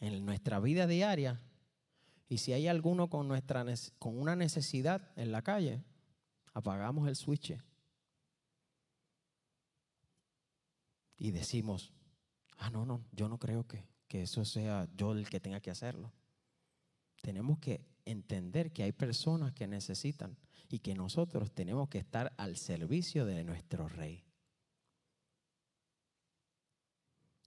en 0.00 0.24
nuestra 0.24 0.58
vida 0.60 0.86
diaria. 0.86 1.38
Y 2.28 2.38
si 2.38 2.52
hay 2.52 2.68
alguno 2.68 3.08
con, 3.08 3.26
nuestra, 3.26 3.64
con 3.98 4.18
una 4.18 4.36
necesidad 4.36 5.10
en 5.16 5.32
la 5.32 5.42
calle, 5.42 5.82
apagamos 6.52 7.08
el 7.08 7.16
switch. 7.16 7.56
Y 11.16 11.30
decimos, 11.30 11.92
ah, 12.58 12.70
no, 12.70 12.84
no, 12.84 13.04
yo 13.12 13.28
no 13.28 13.38
creo 13.38 13.66
que, 13.66 13.88
que 14.06 14.22
eso 14.22 14.44
sea 14.44 14.88
yo 14.94 15.12
el 15.12 15.28
que 15.28 15.40
tenga 15.40 15.60
que 15.60 15.70
hacerlo. 15.70 16.12
Tenemos 17.22 17.58
que 17.58 17.84
entender 18.04 18.72
que 18.72 18.82
hay 18.82 18.92
personas 18.92 19.52
que 19.52 19.66
necesitan 19.66 20.36
y 20.68 20.80
que 20.80 20.94
nosotros 20.94 21.50
tenemos 21.52 21.88
que 21.88 21.98
estar 21.98 22.32
al 22.36 22.56
servicio 22.56 23.24
de 23.24 23.42
nuestro 23.42 23.88
rey. 23.88 24.27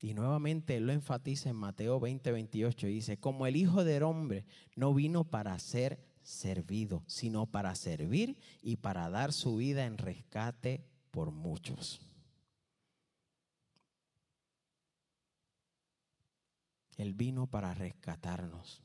Y 0.01 0.15
nuevamente 0.15 0.77
él 0.77 0.87
lo 0.87 0.93
enfatiza 0.93 1.49
en 1.49 1.55
Mateo 1.55 1.99
20, 1.99 2.31
28 2.31 2.87
y 2.87 2.93
dice, 2.95 3.17
como 3.19 3.45
el 3.45 3.55
Hijo 3.55 3.83
del 3.83 4.01
Hombre 4.01 4.45
no 4.75 4.95
vino 4.95 5.25
para 5.25 5.57
ser 5.59 5.99
servido, 6.23 7.03
sino 7.05 7.45
para 7.45 7.75
servir 7.75 8.37
y 8.63 8.77
para 8.77 9.11
dar 9.11 9.31
su 9.31 9.57
vida 9.57 9.85
en 9.85 9.99
rescate 9.99 10.83
por 11.11 11.31
muchos. 11.31 12.01
Él 16.97 17.13
vino 17.13 17.45
para 17.47 17.75
rescatarnos. 17.75 18.81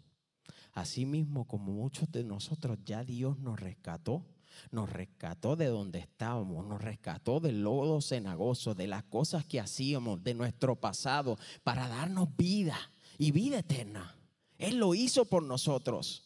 Asimismo, 0.72 1.46
como 1.46 1.72
muchos 1.72 2.10
de 2.12 2.24
nosotros, 2.24 2.78
ya 2.84 3.04
Dios 3.04 3.38
nos 3.38 3.58
rescató. 3.58 4.26
Nos 4.70 4.90
rescató 4.90 5.56
de 5.56 5.66
donde 5.66 5.98
estábamos, 5.98 6.66
nos 6.66 6.80
rescató 6.80 7.40
del 7.40 7.62
lodo 7.62 8.00
cenagoso, 8.00 8.74
de 8.74 8.86
las 8.86 9.04
cosas 9.04 9.44
que 9.44 9.60
hacíamos, 9.60 10.22
de 10.22 10.34
nuestro 10.34 10.76
pasado, 10.76 11.38
para 11.62 11.88
darnos 11.88 12.36
vida 12.36 12.78
y 13.18 13.30
vida 13.30 13.60
eterna. 13.60 14.16
Él 14.58 14.78
lo 14.78 14.94
hizo 14.94 15.24
por 15.24 15.42
nosotros. 15.42 16.22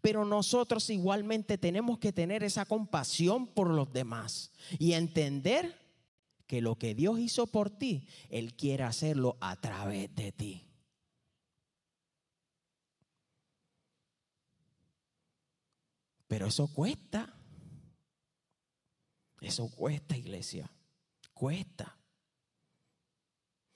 Pero 0.00 0.24
nosotros 0.24 0.90
igualmente 0.90 1.56
tenemos 1.56 1.98
que 1.98 2.12
tener 2.12 2.42
esa 2.42 2.64
compasión 2.64 3.46
por 3.46 3.70
los 3.70 3.92
demás 3.92 4.50
y 4.78 4.92
entender 4.92 5.78
que 6.46 6.60
lo 6.60 6.76
que 6.76 6.94
Dios 6.94 7.18
hizo 7.18 7.46
por 7.46 7.70
ti, 7.70 8.06
Él 8.28 8.54
quiere 8.54 8.84
hacerlo 8.84 9.36
a 9.40 9.56
través 9.56 10.14
de 10.14 10.32
ti. 10.32 10.73
Pero 16.28 16.46
eso 16.46 16.68
cuesta. 16.68 17.34
Eso 19.40 19.68
cuesta, 19.70 20.16
iglesia. 20.16 20.70
Cuesta. 21.34 21.98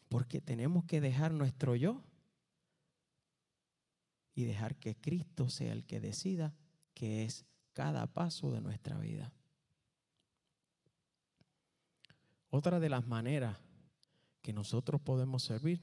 Porque 0.08 0.40
tenemos 0.40 0.84
que 0.84 1.00
dejar 1.00 1.32
nuestro 1.32 1.76
yo 1.76 2.02
y 4.34 4.44
dejar 4.44 4.76
que 4.76 4.96
Cristo 4.96 5.50
sea 5.50 5.72
el 5.72 5.84
que 5.84 6.00
decida 6.00 6.54
que 6.94 7.24
es 7.24 7.44
cada 7.74 8.06
paso 8.06 8.50
de 8.50 8.60
nuestra 8.60 8.98
vida. 8.98 9.32
Otra 12.50 12.80
de 12.80 12.88
las 12.88 13.06
maneras 13.06 13.58
que 14.40 14.54
nosotros 14.54 15.02
podemos 15.02 15.42
servir 15.42 15.80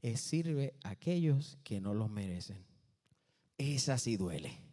es 0.00 0.20
sirve 0.20 0.74
a 0.82 0.90
aquellos 0.90 1.58
que 1.62 1.80
no 1.80 1.92
los 1.92 2.08
merecen. 2.08 2.64
Esa 3.58 3.98
sí 3.98 4.16
duele 4.16 4.63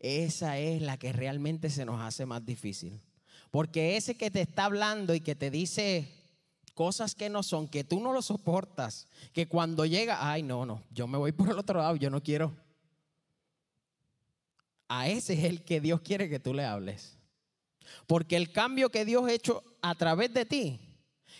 esa 0.00 0.58
es 0.58 0.82
la 0.82 0.96
que 0.96 1.12
realmente 1.12 1.70
se 1.70 1.84
nos 1.84 2.00
hace 2.00 2.26
más 2.26 2.44
difícil. 2.44 3.00
Porque 3.50 3.96
ese 3.96 4.16
que 4.16 4.30
te 4.30 4.42
está 4.42 4.66
hablando 4.66 5.14
y 5.14 5.20
que 5.20 5.34
te 5.34 5.50
dice 5.50 6.12
cosas 6.74 7.14
que 7.14 7.28
no 7.28 7.42
son, 7.42 7.66
que 7.66 7.82
tú 7.82 8.00
no 8.00 8.12
lo 8.12 8.22
soportas, 8.22 9.08
que 9.32 9.48
cuando 9.48 9.84
llega, 9.84 10.30
ay, 10.30 10.42
no, 10.42 10.64
no, 10.64 10.84
yo 10.90 11.08
me 11.08 11.18
voy 11.18 11.32
por 11.32 11.50
el 11.50 11.58
otro 11.58 11.80
lado, 11.80 11.96
yo 11.96 12.10
no 12.10 12.22
quiero. 12.22 12.54
A 14.86 15.08
ese 15.08 15.34
es 15.34 15.44
el 15.44 15.64
que 15.64 15.80
Dios 15.80 16.00
quiere 16.00 16.28
que 16.28 16.38
tú 16.38 16.54
le 16.54 16.64
hables. 16.64 17.16
Porque 18.06 18.36
el 18.36 18.52
cambio 18.52 18.90
que 18.90 19.04
Dios 19.04 19.24
ha 19.24 19.32
hecho 19.32 19.64
a 19.82 19.94
través 19.94 20.32
de 20.32 20.46
ti, 20.46 20.80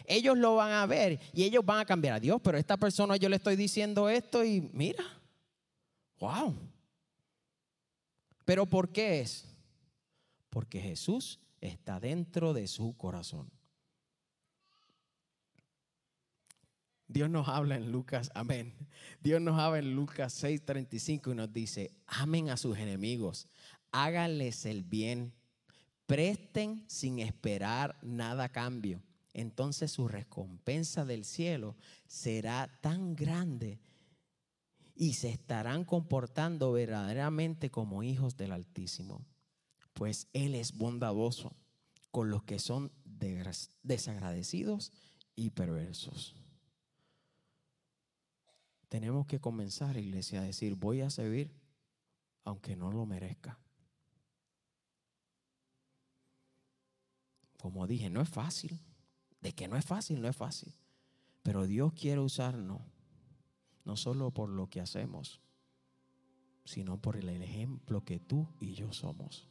ellos 0.06 0.36
lo 0.36 0.56
van 0.56 0.72
a 0.72 0.86
ver 0.86 1.20
y 1.32 1.44
ellos 1.44 1.64
van 1.64 1.80
a 1.80 1.84
cambiar 1.84 2.14
a 2.14 2.20
Dios, 2.20 2.40
pero 2.42 2.58
esta 2.58 2.76
persona 2.76 3.16
yo 3.16 3.28
le 3.28 3.36
estoy 3.36 3.56
diciendo 3.56 4.08
esto 4.08 4.44
y 4.44 4.68
mira, 4.72 5.04
wow, 6.18 6.54
¿Pero 8.48 8.64
por 8.64 8.92
qué 8.92 9.20
es? 9.20 9.44
Porque 10.48 10.80
Jesús 10.80 11.38
está 11.60 12.00
dentro 12.00 12.54
de 12.54 12.66
su 12.66 12.96
corazón. 12.96 13.50
Dios 17.08 17.28
nos 17.28 17.46
habla 17.46 17.76
en 17.76 17.92
Lucas, 17.92 18.30
amén. 18.34 18.72
Dios 19.20 19.42
nos 19.42 19.60
habla 19.60 19.80
en 19.80 19.94
Lucas 19.94 20.42
6:35 20.42 21.32
y 21.32 21.34
nos 21.34 21.52
dice, 21.52 21.92
amen 22.06 22.48
a 22.48 22.56
sus 22.56 22.78
enemigos, 22.78 23.48
háganles 23.92 24.64
el 24.64 24.82
bien, 24.82 25.34
presten 26.06 26.86
sin 26.88 27.18
esperar 27.18 27.98
nada 28.00 28.44
a 28.44 28.48
cambio 28.48 29.02
entonces 29.38 29.92
su 29.92 30.08
recompensa 30.08 31.04
del 31.04 31.24
cielo 31.24 31.76
será 32.08 32.68
tan 32.80 33.14
grande 33.14 33.78
y 35.00 35.14
se 35.14 35.30
estarán 35.30 35.84
comportando 35.84 36.72
verdaderamente 36.72 37.70
como 37.70 38.02
hijos 38.02 38.36
del 38.36 38.50
Altísimo, 38.50 39.24
pues 39.94 40.26
Él 40.32 40.56
es 40.56 40.76
bondadoso 40.76 41.56
con 42.10 42.30
los 42.30 42.42
que 42.42 42.58
son 42.58 42.90
desagradecidos 43.84 44.90
y 45.36 45.50
perversos. 45.50 46.34
Tenemos 48.88 49.26
que 49.26 49.38
comenzar, 49.38 49.96
iglesia, 49.96 50.40
a 50.40 50.44
decir, 50.44 50.74
voy 50.74 51.00
a 51.02 51.10
servir 51.10 51.54
aunque 52.42 52.74
no 52.74 52.90
lo 52.90 53.06
merezca. 53.06 53.60
Como 57.58 57.86
dije, 57.86 58.10
no 58.10 58.20
es 58.20 58.28
fácil. 58.28 58.80
De 59.40 59.52
que 59.52 59.68
no 59.68 59.76
es 59.76 59.84
fácil, 59.84 60.20
no 60.20 60.28
es 60.28 60.36
fácil. 60.36 60.74
Pero 61.44 61.66
Dios 61.66 61.92
quiere 61.92 62.20
usarnos, 62.20 62.82
no 63.88 63.96
solo 63.96 64.30
por 64.30 64.50
lo 64.50 64.68
que 64.68 64.82
hacemos, 64.82 65.40
sino 66.66 67.00
por 67.00 67.16
el 67.16 67.30
ejemplo 67.30 68.04
que 68.04 68.20
tú 68.20 68.46
y 68.60 68.74
yo 68.74 68.92
somos. 68.92 69.48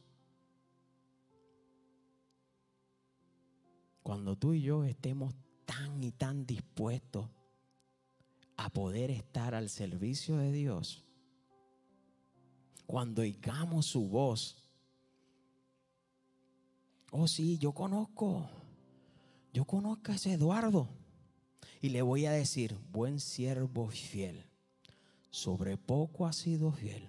Cuando 4.00 4.36
tú 4.36 4.54
y 4.54 4.62
yo 4.62 4.84
estemos 4.84 5.34
tan 5.66 6.04
y 6.04 6.12
tan 6.12 6.46
dispuestos 6.46 7.28
a 8.56 8.70
poder 8.70 9.10
estar 9.10 9.56
al 9.56 9.68
servicio 9.68 10.36
de 10.36 10.52
Dios, 10.52 11.04
cuando 12.86 13.22
oigamos 13.22 13.86
su 13.86 14.06
voz, 14.06 14.64
oh 17.10 17.26
sí, 17.26 17.58
yo 17.58 17.72
conozco, 17.72 18.48
yo 19.52 19.64
conozco 19.64 20.12
a 20.12 20.14
ese 20.14 20.34
Eduardo. 20.34 20.88
Y 21.80 21.90
le 21.90 22.02
voy 22.02 22.26
a 22.26 22.32
decir, 22.32 22.76
buen 22.90 23.20
siervo 23.20 23.88
fiel, 23.88 24.44
sobre 25.30 25.76
poco 25.76 26.26
has 26.26 26.36
sido 26.36 26.72
fiel, 26.72 27.08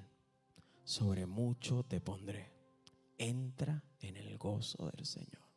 sobre 0.83 1.25
mucho 1.25 1.83
te 1.83 1.99
pondré. 1.99 2.53
Entra 3.17 3.83
en 3.99 4.15
el 4.15 4.37
gozo 4.37 4.89
del 4.95 5.05
Señor. 5.05 5.49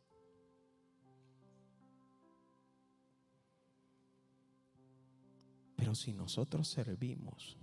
Pero 5.75 5.95
si 5.95 6.13
nosotros 6.13 6.67
servimos 6.67 7.57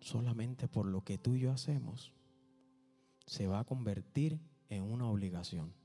solamente 0.00 0.68
por 0.68 0.86
lo 0.86 1.04
que 1.04 1.18
tú 1.18 1.34
y 1.34 1.40
yo 1.40 1.52
hacemos, 1.52 2.12
se 3.26 3.46
va 3.46 3.60
a 3.60 3.64
convertir 3.64 4.40
en 4.68 4.82
una 4.82 5.08
obligación. 5.08 5.79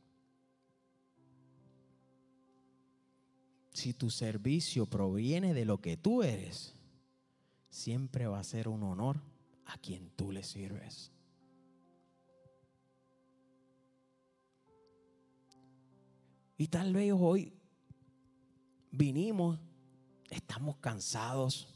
Si 3.75 3.93
tu 3.93 4.09
servicio 4.09 4.85
proviene 4.85 5.53
de 5.53 5.65
lo 5.65 5.81
que 5.81 5.97
tú 5.97 6.23
eres, 6.23 6.73
siempre 7.69 8.25
va 8.25 8.39
a 8.39 8.43
ser 8.45 8.69
un 8.69 8.83
honor 8.83 9.21
a 9.65 9.77
quien 9.77 10.11
tú 10.11 10.31
le 10.31 10.43
sirves. 10.43 11.11
Y 16.57 16.67
tal 16.69 16.93
vez 16.93 17.11
hoy 17.13 17.51
vinimos, 18.91 19.59
estamos 20.29 20.77
cansados, 20.77 21.67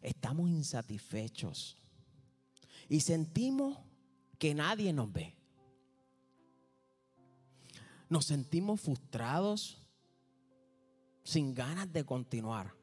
estamos 0.00 0.48
insatisfechos 0.48 1.76
y 2.88 3.00
sentimos 3.00 3.76
que 4.38 4.54
nadie 4.54 4.90
nos 4.94 5.12
ve. 5.12 5.34
Nos 8.08 8.24
sentimos 8.24 8.80
frustrados, 8.80 9.79
sin 11.22 11.54
ganas 11.54 11.92
de 11.92 12.04
continuar. 12.04 12.74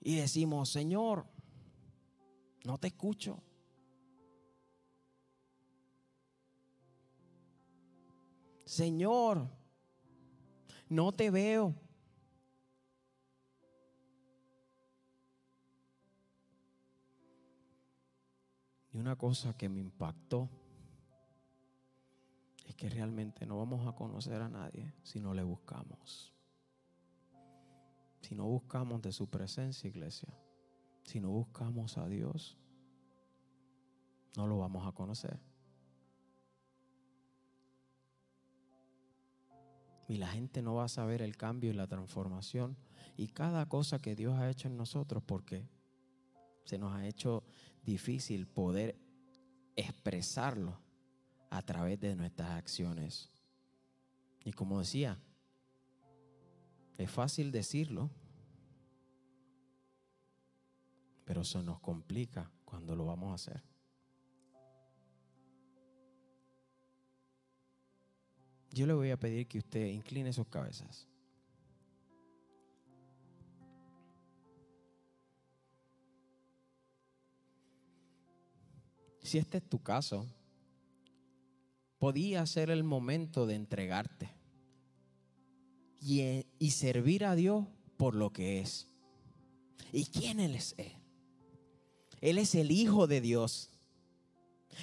Y 0.00 0.16
decimos, 0.16 0.70
Señor, 0.70 1.26
no 2.64 2.78
te 2.78 2.88
escucho. 2.88 3.42
Señor, 8.64 9.48
no 10.88 11.12
te 11.12 11.30
veo. 11.30 11.74
Y 18.92 18.98
una 18.98 19.16
cosa 19.16 19.56
que 19.56 19.68
me 19.68 19.80
impactó 19.80 20.48
que 22.78 22.88
realmente 22.88 23.44
no 23.44 23.58
vamos 23.58 23.86
a 23.86 23.92
conocer 23.92 24.40
a 24.40 24.48
nadie 24.48 24.94
si 25.02 25.20
no 25.20 25.34
le 25.34 25.42
buscamos. 25.42 26.32
Si 28.22 28.34
no 28.34 28.46
buscamos 28.46 29.02
de 29.02 29.12
su 29.12 29.28
presencia, 29.28 29.88
iglesia, 29.88 30.32
si 31.04 31.20
no 31.20 31.28
buscamos 31.28 31.98
a 31.98 32.08
Dios, 32.08 32.56
no 34.36 34.46
lo 34.46 34.58
vamos 34.58 34.86
a 34.86 34.92
conocer. 34.92 35.38
y 40.08 40.16
la 40.16 40.28
gente 40.28 40.62
no 40.62 40.74
va 40.74 40.84
a 40.84 40.88
saber 40.88 41.20
el 41.20 41.36
cambio 41.36 41.70
y 41.70 41.74
la 41.74 41.86
transformación 41.86 42.78
y 43.16 43.28
cada 43.28 43.68
cosa 43.68 43.98
que 43.98 44.16
Dios 44.16 44.38
ha 44.38 44.48
hecho 44.48 44.66
en 44.66 44.76
nosotros 44.76 45.22
porque 45.22 45.68
se 46.64 46.78
nos 46.78 46.94
ha 46.94 47.06
hecho 47.06 47.44
difícil 47.82 48.46
poder 48.46 48.98
expresarlo 49.76 50.80
a 51.50 51.62
través 51.62 52.00
de 52.00 52.14
nuestras 52.14 52.50
acciones. 52.50 53.28
Y 54.44 54.52
como 54.52 54.80
decía, 54.80 55.18
es 56.96 57.10
fácil 57.10 57.52
decirlo, 57.52 58.10
pero 61.24 61.44
se 61.44 61.62
nos 61.62 61.80
complica 61.80 62.50
cuando 62.64 62.96
lo 62.96 63.06
vamos 63.06 63.30
a 63.30 63.34
hacer. 63.34 63.62
Yo 68.70 68.86
le 68.86 68.92
voy 68.92 69.10
a 69.10 69.16
pedir 69.18 69.46
que 69.46 69.58
usted 69.58 69.86
incline 69.86 70.32
sus 70.32 70.46
cabezas. 70.46 71.06
Si 79.22 79.36
este 79.36 79.58
es 79.58 79.68
tu 79.68 79.82
caso, 79.82 80.26
podía 81.98 82.46
ser 82.46 82.70
el 82.70 82.84
momento 82.84 83.46
de 83.46 83.54
entregarte 83.54 84.30
y, 86.00 86.44
y, 86.58 86.70
servir 86.70 87.24
a 87.24 87.34
Dios 87.34 87.66
por 87.96 88.14
lo 88.14 88.32
que 88.32 88.60
es. 88.60 88.86
¿Y 89.92 90.06
quién 90.06 90.38
Él 90.38 90.54
es? 90.54 90.76
Él 92.20 92.38
es 92.38 92.54
el 92.54 92.70
Hijo 92.70 93.06
de 93.06 93.20
Dios. 93.20 93.70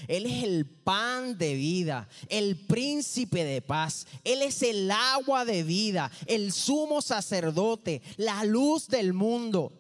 Él 0.08 0.26
es 0.26 0.44
el 0.44 0.66
pan 0.66 1.38
de 1.38 1.54
vida, 1.54 2.10
el 2.28 2.66
príncipe 2.66 3.44
de 3.44 3.62
paz. 3.62 4.08
Él 4.24 4.42
es 4.42 4.62
el 4.62 4.92
agua 4.92 5.46
de 5.46 5.64
vida, 5.64 6.12
el 6.26 6.52
sumo 6.52 7.02
sacerdote, 7.02 8.02
la 8.18 8.44
luz 8.44 8.88
del 8.88 9.14
mundo. 9.14 9.72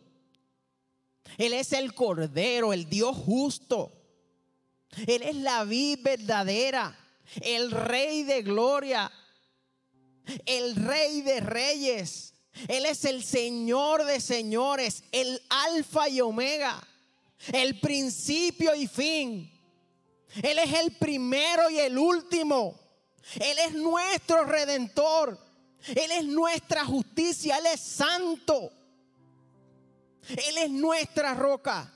Él 1.37 1.53
es 1.53 1.73
el 1.73 1.93
cordero, 1.93 2.71
el 2.71 2.89
Dios 2.89 3.15
justo. 3.15 3.91
Él 5.05 5.21
es 5.23 5.35
la 5.35 5.65
vid 5.65 5.99
verdadera, 6.01 6.97
el 7.41 7.71
rey 7.71 8.23
de 8.23 8.41
gloria, 8.41 9.11
el 10.45 10.75
rey 10.75 11.21
de 11.21 11.39
reyes. 11.39 12.33
Él 12.67 12.85
es 12.85 13.03
el 13.05 13.23
Señor 13.23 14.05
de 14.05 14.21
señores, 14.21 15.03
el 15.11 15.41
alfa 15.49 16.07
y 16.07 16.21
omega, 16.21 16.81
el 17.51 17.79
principio 17.79 18.73
y 18.75 18.87
fin. 18.87 19.51
Él 20.41 20.59
es 20.59 20.73
el 20.73 20.91
primero 20.93 21.69
y 21.69 21.79
el 21.79 21.97
último. 21.97 22.79
Él 23.35 23.57
es 23.67 23.73
nuestro 23.73 24.45
redentor. 24.45 25.37
Él 25.87 26.11
es 26.11 26.25
nuestra 26.25 26.85
justicia. 26.85 27.57
Él 27.57 27.65
es 27.73 27.79
santo. 27.81 28.71
Él 30.29 30.57
es 30.57 30.69
nuestra 30.69 31.33
roca. 31.33 31.91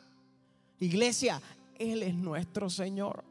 Iglesia, 0.80 1.42
Él 1.78 2.04
es 2.04 2.14
nuestro 2.14 2.70
Señor. 2.70 3.29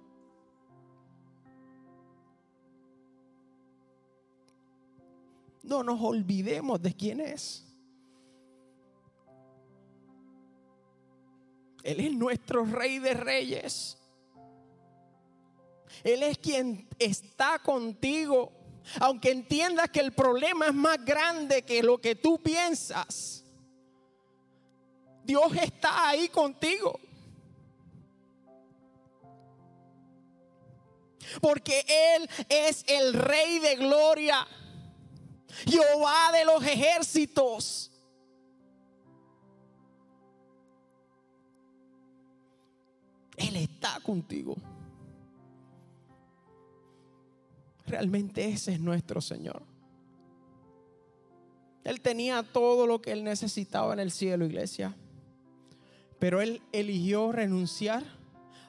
No 5.68 5.82
nos 5.82 6.00
olvidemos 6.00 6.80
de 6.80 6.94
quién 6.94 7.20
es. 7.20 7.62
Él 11.82 12.00
es 12.00 12.12
nuestro 12.14 12.64
Rey 12.64 12.98
de 12.98 13.12
Reyes. 13.12 13.98
Él 16.02 16.22
es 16.22 16.38
quien 16.38 16.88
está 16.98 17.58
contigo. 17.58 18.50
Aunque 18.98 19.30
entiendas 19.30 19.90
que 19.90 20.00
el 20.00 20.12
problema 20.12 20.68
es 20.68 20.74
más 20.74 21.04
grande 21.04 21.60
que 21.60 21.82
lo 21.82 22.00
que 22.00 22.14
tú 22.14 22.42
piensas. 22.42 23.44
Dios 25.22 25.54
está 25.54 26.08
ahí 26.08 26.30
contigo. 26.30 26.98
porque 31.42 31.84
Él 32.16 32.30
es 32.48 32.84
el 32.86 33.12
Rey 33.12 33.58
de 33.58 33.76
gloria. 33.76 34.46
Jehová 35.66 36.32
de 36.32 36.44
los 36.44 36.62
ejércitos. 36.64 37.90
Él 43.36 43.56
está 43.56 44.00
contigo. 44.00 44.56
Realmente 47.86 48.48
ese 48.48 48.74
es 48.74 48.80
nuestro 48.80 49.20
Señor. 49.20 49.62
Él 51.84 52.00
tenía 52.00 52.42
todo 52.42 52.86
lo 52.86 53.00
que 53.00 53.12
él 53.12 53.24
necesitaba 53.24 53.94
en 53.94 54.00
el 54.00 54.10
cielo, 54.10 54.44
iglesia. 54.44 54.94
Pero 56.18 56.42
él 56.42 56.60
eligió 56.72 57.32
renunciar 57.32 58.04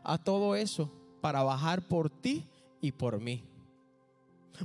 a 0.03 0.17
todo 0.23 0.55
eso 0.55 0.91
para 1.19 1.43
bajar 1.43 1.87
por 1.87 2.09
ti 2.09 2.47
y 2.79 2.93
por 2.93 3.19
mí. 3.19 3.48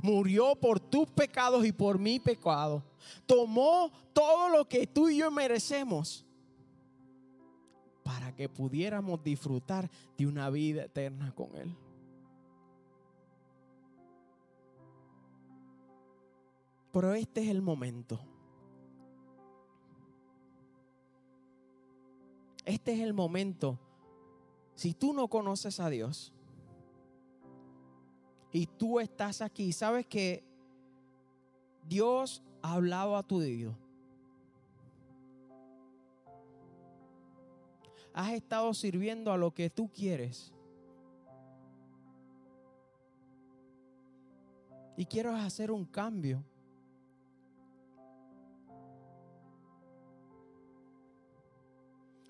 Murió 0.01 0.55
por 0.55 0.79
tus 0.79 1.09
pecados 1.09 1.65
y 1.65 1.71
por 1.71 1.97
mi 1.99 2.19
pecado. 2.19 2.83
Tomó 3.25 3.91
todo 4.13 4.49
lo 4.49 4.67
que 4.67 4.87
tú 4.87 5.09
y 5.09 5.17
yo 5.17 5.31
merecemos 5.31 6.25
para 8.03 8.35
que 8.35 8.47
pudiéramos 8.47 9.23
disfrutar 9.23 9.89
de 10.17 10.27
una 10.27 10.49
vida 10.49 10.83
eterna 10.83 11.33
con 11.33 11.55
Él. 11.55 11.75
Pero 16.91 17.13
este 17.13 17.41
es 17.41 17.49
el 17.49 17.61
momento. 17.61 18.21
Este 22.63 22.93
es 22.93 22.99
el 23.01 23.13
momento. 23.13 23.79
Si 24.75 24.93
tú 24.93 25.13
no 25.13 25.27
conoces 25.27 25.79
a 25.79 25.89
Dios 25.89 26.31
y 28.55 28.67
tú 28.67 29.01
estás 29.01 29.41
aquí, 29.41 29.73
sabes 29.73 30.05
que 30.05 30.41
Dios 31.89 32.41
ha 32.61 32.75
hablado 32.75 33.17
a 33.17 33.23
tu 33.23 33.39
oído. 33.39 33.77
Has 38.13 38.31
estado 38.31 38.73
sirviendo 38.73 39.33
a 39.33 39.37
lo 39.37 39.53
que 39.53 39.69
tú 39.69 39.91
quieres. 39.91 40.53
Y 44.95 45.03
quiero 45.03 45.35
hacer 45.35 45.69
un 45.69 45.83
cambio. 45.83 46.41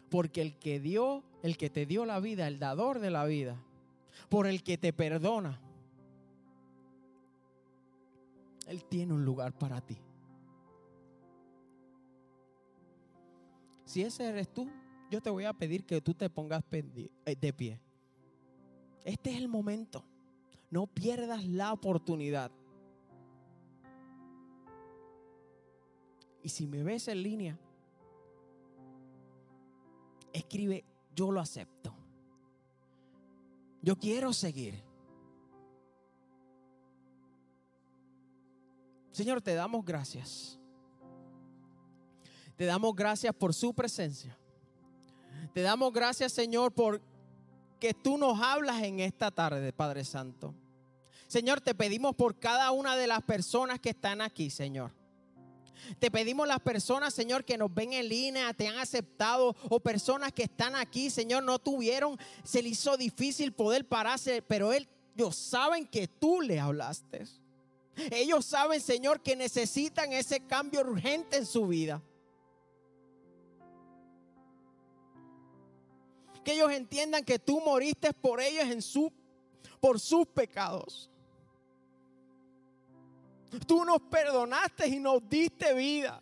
Porque 0.10 0.42
el 0.42 0.58
que 0.58 0.80
dio, 0.80 1.24
el 1.44 1.56
que 1.56 1.70
te 1.70 1.86
dio 1.86 2.04
la 2.04 2.20
vida, 2.20 2.48
el 2.48 2.58
dador 2.58 2.98
de 2.98 3.12
la 3.12 3.26
vida, 3.26 3.64
por 4.28 4.48
el 4.48 4.64
que 4.64 4.80
te 4.80 4.92
perdona, 4.92 5.62
Él 8.66 8.84
tiene 8.86 9.14
un 9.14 9.24
lugar 9.24 9.58
para 9.58 9.82
ti. 9.82 9.98
Si 13.86 14.02
ese 14.02 14.26
eres 14.26 14.54
tú, 14.54 14.70
yo 15.10 15.22
te 15.22 15.30
voy 15.30 15.46
a 15.46 15.54
pedir 15.54 15.86
que 15.86 16.02
tú 16.02 16.14
te 16.14 16.30
pongas 16.30 16.64
eh, 16.72 17.36
de 17.40 17.54
pie. 17.54 17.80
Este 19.04 19.32
es 19.32 19.38
el 19.38 19.48
momento. 19.48 20.04
No 20.72 20.88
pierdas 20.88 21.46
la 21.46 21.72
oportunidad. 21.72 22.52
Y 26.42 26.50
si 26.50 26.68
me 26.68 26.84
ves 26.84 27.08
en 27.08 27.24
línea, 27.24 27.60
escribe, 30.34 30.84
yo 31.16 31.32
lo 31.32 31.40
acepto. 31.40 31.96
Yo 33.82 33.96
quiero 33.96 34.34
seguir. 34.34 34.84
Señor, 39.16 39.42
te 39.42 39.54
damos 39.54 39.86
gracias. 39.86 40.60
Te 42.58 42.66
damos 42.66 42.94
gracias 42.94 43.34
por 43.34 43.54
su 43.54 43.74
presencia. 43.74 44.38
Te 45.54 45.62
damos 45.62 45.94
gracias, 45.94 46.34
Señor, 46.34 46.74
por 46.74 47.02
que 47.80 47.94
tú 47.94 48.18
nos 48.18 48.42
hablas 48.42 48.84
en 48.84 49.00
esta 49.00 49.32
tarde, 49.32 49.72
Padre 49.72 50.04
Santo. 50.04 50.54
Señor, 51.28 51.62
te 51.62 51.74
pedimos 51.74 52.14
por 52.14 52.38
cada 52.38 52.72
una 52.72 52.98
de 52.98 53.08
las 53.08 53.24
personas 53.24 53.80
que 53.80 53.92
están 53.92 54.20
aquí, 54.20 54.50
Señor. 54.50 54.92
Te 55.98 56.12
pedimos 56.12 56.46
las 56.46 56.60
personas, 56.60 57.14
Señor, 57.14 57.46
que 57.46 57.58
nos 57.58 57.74
ven 57.74 57.94
en 57.94 58.10
línea, 58.10 58.54
te 58.54 58.68
han 58.68 58.80
aceptado, 58.80 59.56
o 59.70 59.80
personas 59.80 60.34
que 60.34 60.44
están 60.44 60.76
aquí, 60.76 61.10
Señor, 61.10 61.42
no 61.42 61.58
tuvieron, 61.58 62.18
se 62.44 62.62
les 62.62 62.74
hizo 62.74 62.98
difícil 62.98 63.54
poder 63.54 63.88
pararse, 63.88 64.42
pero 64.42 64.74
ellos 64.74 65.38
saben 65.38 65.88
que 65.88 66.10
tú 66.10 66.42
le 66.42 66.60
hablaste. 66.60 67.26
Ellos 68.12 68.46
saben, 68.46 68.82
Señor, 68.82 69.22
que 69.22 69.36
necesitan 69.36 70.12
ese 70.14 70.42
cambio 70.42 70.82
urgente 70.82 71.38
en 71.38 71.46
su 71.46 71.68
vida. 71.68 72.02
Que 76.44 76.54
ellos 76.54 76.72
entiendan 76.72 77.24
que 77.24 77.40
tú 77.40 77.60
moriste 77.62 78.14
por 78.14 78.40
ellos 78.42 78.66
en 78.66 78.82
su, 78.82 79.12
por 79.80 80.00
sus 80.00 80.28
pecados. 80.28 81.10
Tú 83.66 83.86
nos 83.86 84.02
perdonaste 84.02 84.88
y 84.88 85.00
nos 85.00 85.28
diste 85.28 85.74
vida. 85.74 86.22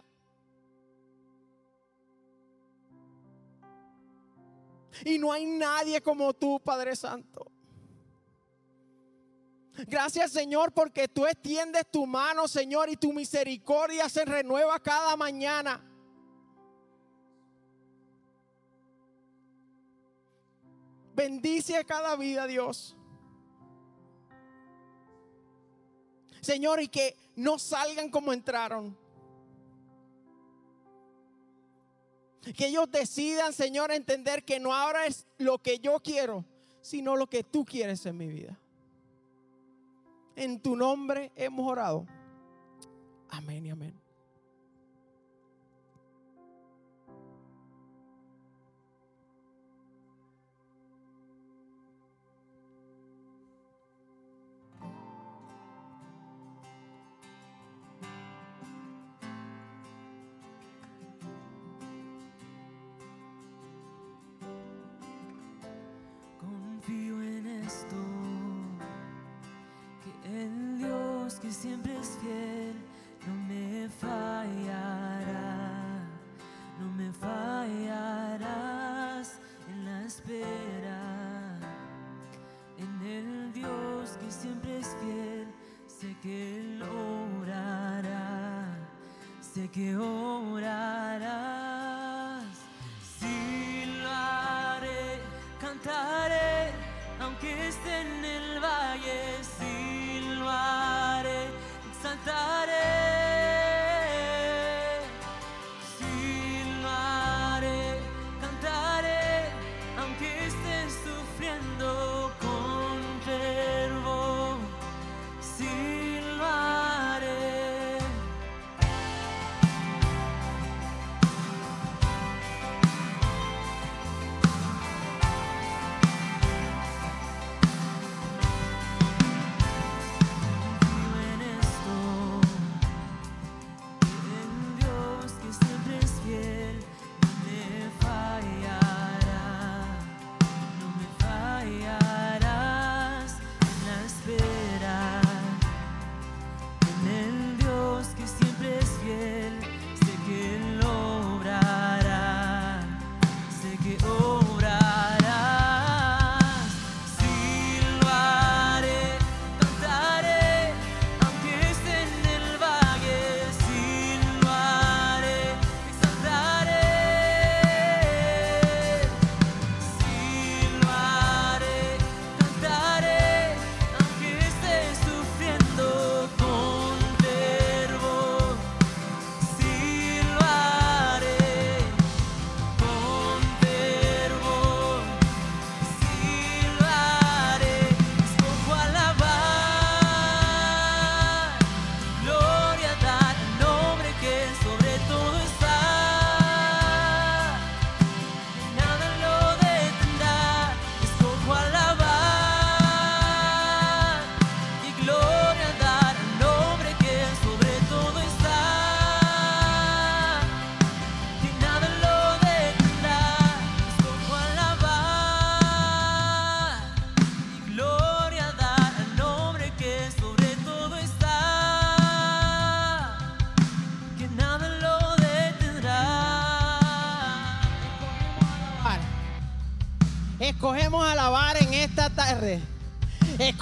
Y 5.04 5.18
no 5.18 5.32
hay 5.32 5.46
nadie 5.46 6.02
como 6.02 6.34
tú, 6.34 6.60
Padre 6.60 6.96
Santo. 6.96 7.53
Gracias 9.88 10.32
Señor 10.32 10.72
porque 10.72 11.08
tú 11.08 11.26
extiendes 11.26 11.90
tu 11.90 12.06
mano, 12.06 12.48
Señor, 12.48 12.90
y 12.90 12.96
tu 12.96 13.12
misericordia 13.12 14.08
se 14.08 14.24
renueva 14.24 14.80
cada 14.80 15.16
mañana. 15.16 15.82
Bendice 21.16 21.84
cada 21.86 22.16
vida, 22.16 22.48
Dios. 22.48 22.96
Señor, 26.42 26.82
y 26.82 26.88
que 26.88 27.16
no 27.36 27.58
salgan 27.58 28.10
como 28.10 28.34
entraron. 28.34 28.98
Que 32.56 32.68
ellos 32.68 32.92
decidan, 32.92 33.54
Señor, 33.54 33.92
entender 33.92 34.44
que 34.44 34.60
no 34.60 34.74
ahora 34.74 35.06
es 35.06 35.26
lo 35.38 35.60
que 35.60 35.80
yo 35.80 36.00
quiero, 36.02 36.44
sino 36.82 37.16
lo 37.16 37.28
que 37.28 37.44
tú 37.44 37.64
quieres 37.64 38.06
en 38.06 38.18
mi 38.18 38.28
vida. 38.28 38.60
En 40.36 40.60
tu 40.62 40.76
nombre 40.76 41.32
hemos 41.36 41.70
orado. 41.70 42.06
Amén 43.30 43.66
y 43.66 43.70
amén. 43.70 44.03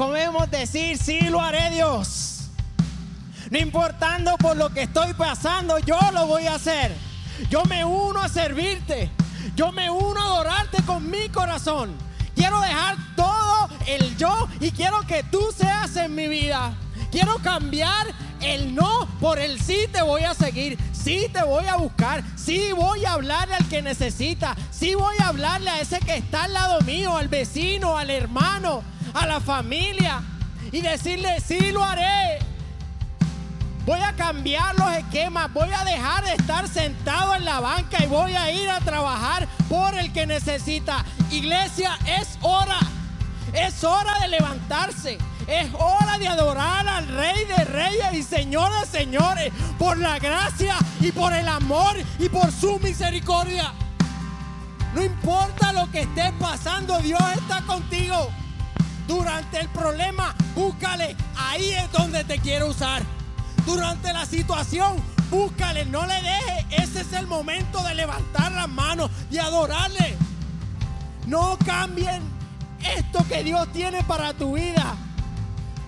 Escogemos 0.02 0.50
decir, 0.50 0.98
sí 0.98 1.20
lo 1.30 1.40
haré 1.40 1.70
Dios. 1.70 2.50
No 3.52 3.60
importando 3.60 4.36
por 4.40 4.58
lo 4.58 4.72
que 4.72 4.82
estoy 4.82 5.14
pasando, 5.14 5.78
yo 5.78 6.00
lo 6.12 6.26
voy 6.26 6.48
a 6.48 6.56
hacer. 6.56 6.92
Yo 7.52 7.64
me 7.66 7.86
uno 7.86 8.20
a 8.20 8.28
servirte. 8.28 9.12
Yo 9.56 9.72
me 9.72 9.92
uno 9.92 10.20
a 10.20 10.26
adorarte 10.26 10.82
con 10.88 11.08
mi 11.08 11.30
corazón. 11.30 11.92
Quiero 12.34 12.60
dejar 12.62 12.98
todo 13.16 13.70
el 13.86 14.18
yo 14.18 14.48
y 14.60 14.72
quiero 14.72 15.02
que 15.02 15.22
tú 15.22 15.40
seas 15.56 15.96
en 15.98 16.16
mi 16.16 16.28
vida. 16.28 16.74
Quiero 17.12 17.36
cambiar 17.36 18.08
el 18.42 18.74
no 18.74 19.08
por 19.20 19.38
el 19.38 19.62
sí 19.62 19.86
te 19.92 20.02
voy 20.02 20.24
a 20.24 20.34
seguir, 20.34 20.80
sí 20.94 21.28
te 21.32 21.44
voy 21.44 21.68
a 21.68 21.76
buscar, 21.76 22.24
sí 22.36 22.72
voy 22.72 23.06
a 23.06 23.14
hablarle 23.14 23.54
al 23.54 23.68
que 23.68 23.84
necesita, 23.84 24.56
sí 24.72 24.96
voy 24.96 25.16
a 25.20 25.28
hablarle 25.28 25.70
a 25.70 25.80
ese 25.80 26.00
que 26.00 26.18
está 26.18 26.46
al 26.46 26.54
lado 26.54 26.82
mío, 26.82 27.16
al 27.18 27.28
vecino, 27.28 28.00
al 28.00 28.10
hermano, 28.10 28.82
a 29.13 29.26
la 29.26 29.39
familia 29.39 30.21
y 30.71 30.82
decirle, 30.82 31.39
sí 31.39 31.71
lo 31.71 31.84
haré. 31.84 32.39
Voy 33.86 34.00
a 34.00 34.13
cambiar 34.13 34.78
los 34.78 34.91
esquemas, 34.93 35.52
voy 35.54 35.69
a 35.74 35.84
dejar 35.84 36.24
de 36.24 36.34
estar 36.34 36.67
sentado 36.67 37.36
en 37.36 37.45
la 37.45 37.60
banca 37.60 38.04
y 38.04 38.08
voy 38.08 38.36
a 38.36 38.52
ir 38.52 38.69
a 38.69 38.80
trabajar 38.80 39.47
por 39.67 39.97
el 39.97 40.13
que 40.13 40.28
necesita. 40.28 41.04
Iglesia, 41.32 41.97
es 42.06 42.38
hora, 42.41 42.80
es 43.54 43.84
hora 43.84 44.19
de 44.19 44.28
levantarse. 44.28 45.17
Es 45.47 45.69
hora 45.74 46.17
de 46.19 46.28
adorar 46.28 46.88
al 46.88 47.08
Rey 47.08 47.45
de 47.45 47.65
Reyes 47.65 48.13
y 48.13 48.24
Señor 48.24 48.71
de 48.80 48.86
Señores 48.86 49.52
por 49.80 49.97
la 49.97 50.19
gracia 50.19 50.76
y 51.00 51.12
por 51.12 51.34
el 51.34 51.47
amor 51.47 51.97
y 52.19 52.30
por 52.30 52.52
su 52.52 52.80
misericordia. 52.80 53.74
No 54.93 55.04
importa 55.04 55.74
lo 55.74 55.89
que 55.89 56.02
estés 56.02 56.32
pasando, 56.39 57.00
Dios 57.00 57.21
está 57.36 57.62
contigo. 57.63 58.30
Durante 59.12 59.60
el 59.60 59.67
problema, 59.67 60.34
búscale. 60.56 61.17
Ahí 61.36 61.71
es 61.71 61.91
donde 61.91 62.24
te 62.24 62.39
quiero 62.39 62.67
usar. 62.67 63.04
Durante 63.65 64.13
la 64.13 64.26
situación, 64.26 64.95
búscale. 65.30 65.84
No 65.84 66.06
le 66.08 66.15
deje. 66.15 66.65
Ese 66.82 67.02
es 67.02 67.12
el 67.12 67.28
momento 67.28 67.84
de 67.84 67.93
levantar 67.93 68.54
las 68.54 68.69
manos 68.69 69.12
y 69.30 69.38
adorarle. 69.38 70.15
No 71.28 71.58
cambien 71.65 72.24
esto 72.97 73.26
que 73.28 73.43
Dios 73.43 73.67
tiene 73.74 74.02
para 74.06 74.34
tu 74.34 74.56
vida 74.56 74.95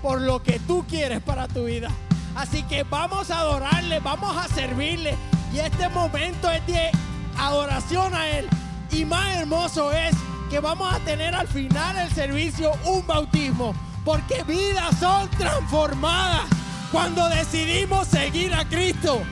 por 0.01 0.19
lo 0.19 0.43
que 0.43 0.59
tú 0.59 0.83
quieres 0.89 1.23
para 1.23 1.47
tu 1.47 1.63
vida. 1.63 1.89
Así 2.35 2.63
que 2.63 2.83
vamos 2.83 3.31
a 3.31 3.39
adorarle, 3.39 4.01
vamos 4.01 4.35
a 4.35 4.49
servirle. 4.49 5.15
Y 5.53 5.59
este 5.59 5.87
momento 5.87 6.51
es 6.51 6.67
de 6.67 6.91
adoración 7.37 8.13
a 8.15 8.27
Él. 8.31 8.49
Y 8.91 9.05
más 9.05 9.37
hermoso 9.37 9.93
es 9.93 10.13
que 10.53 10.59
vamos 10.59 10.93
a 10.93 10.99
tener 10.99 11.33
al 11.33 11.47
final 11.47 11.95
del 11.95 12.13
servicio 12.13 12.73
un 12.85 13.07
bautismo. 13.07 13.73
Porque 14.05 14.43
vidas 14.43 14.99
son 14.99 15.27
transformadas 15.31 16.43
cuando 16.91 17.27
decidimos 17.29 18.07
seguir 18.07 18.53
a 18.53 18.63
Cristo. 18.63 19.23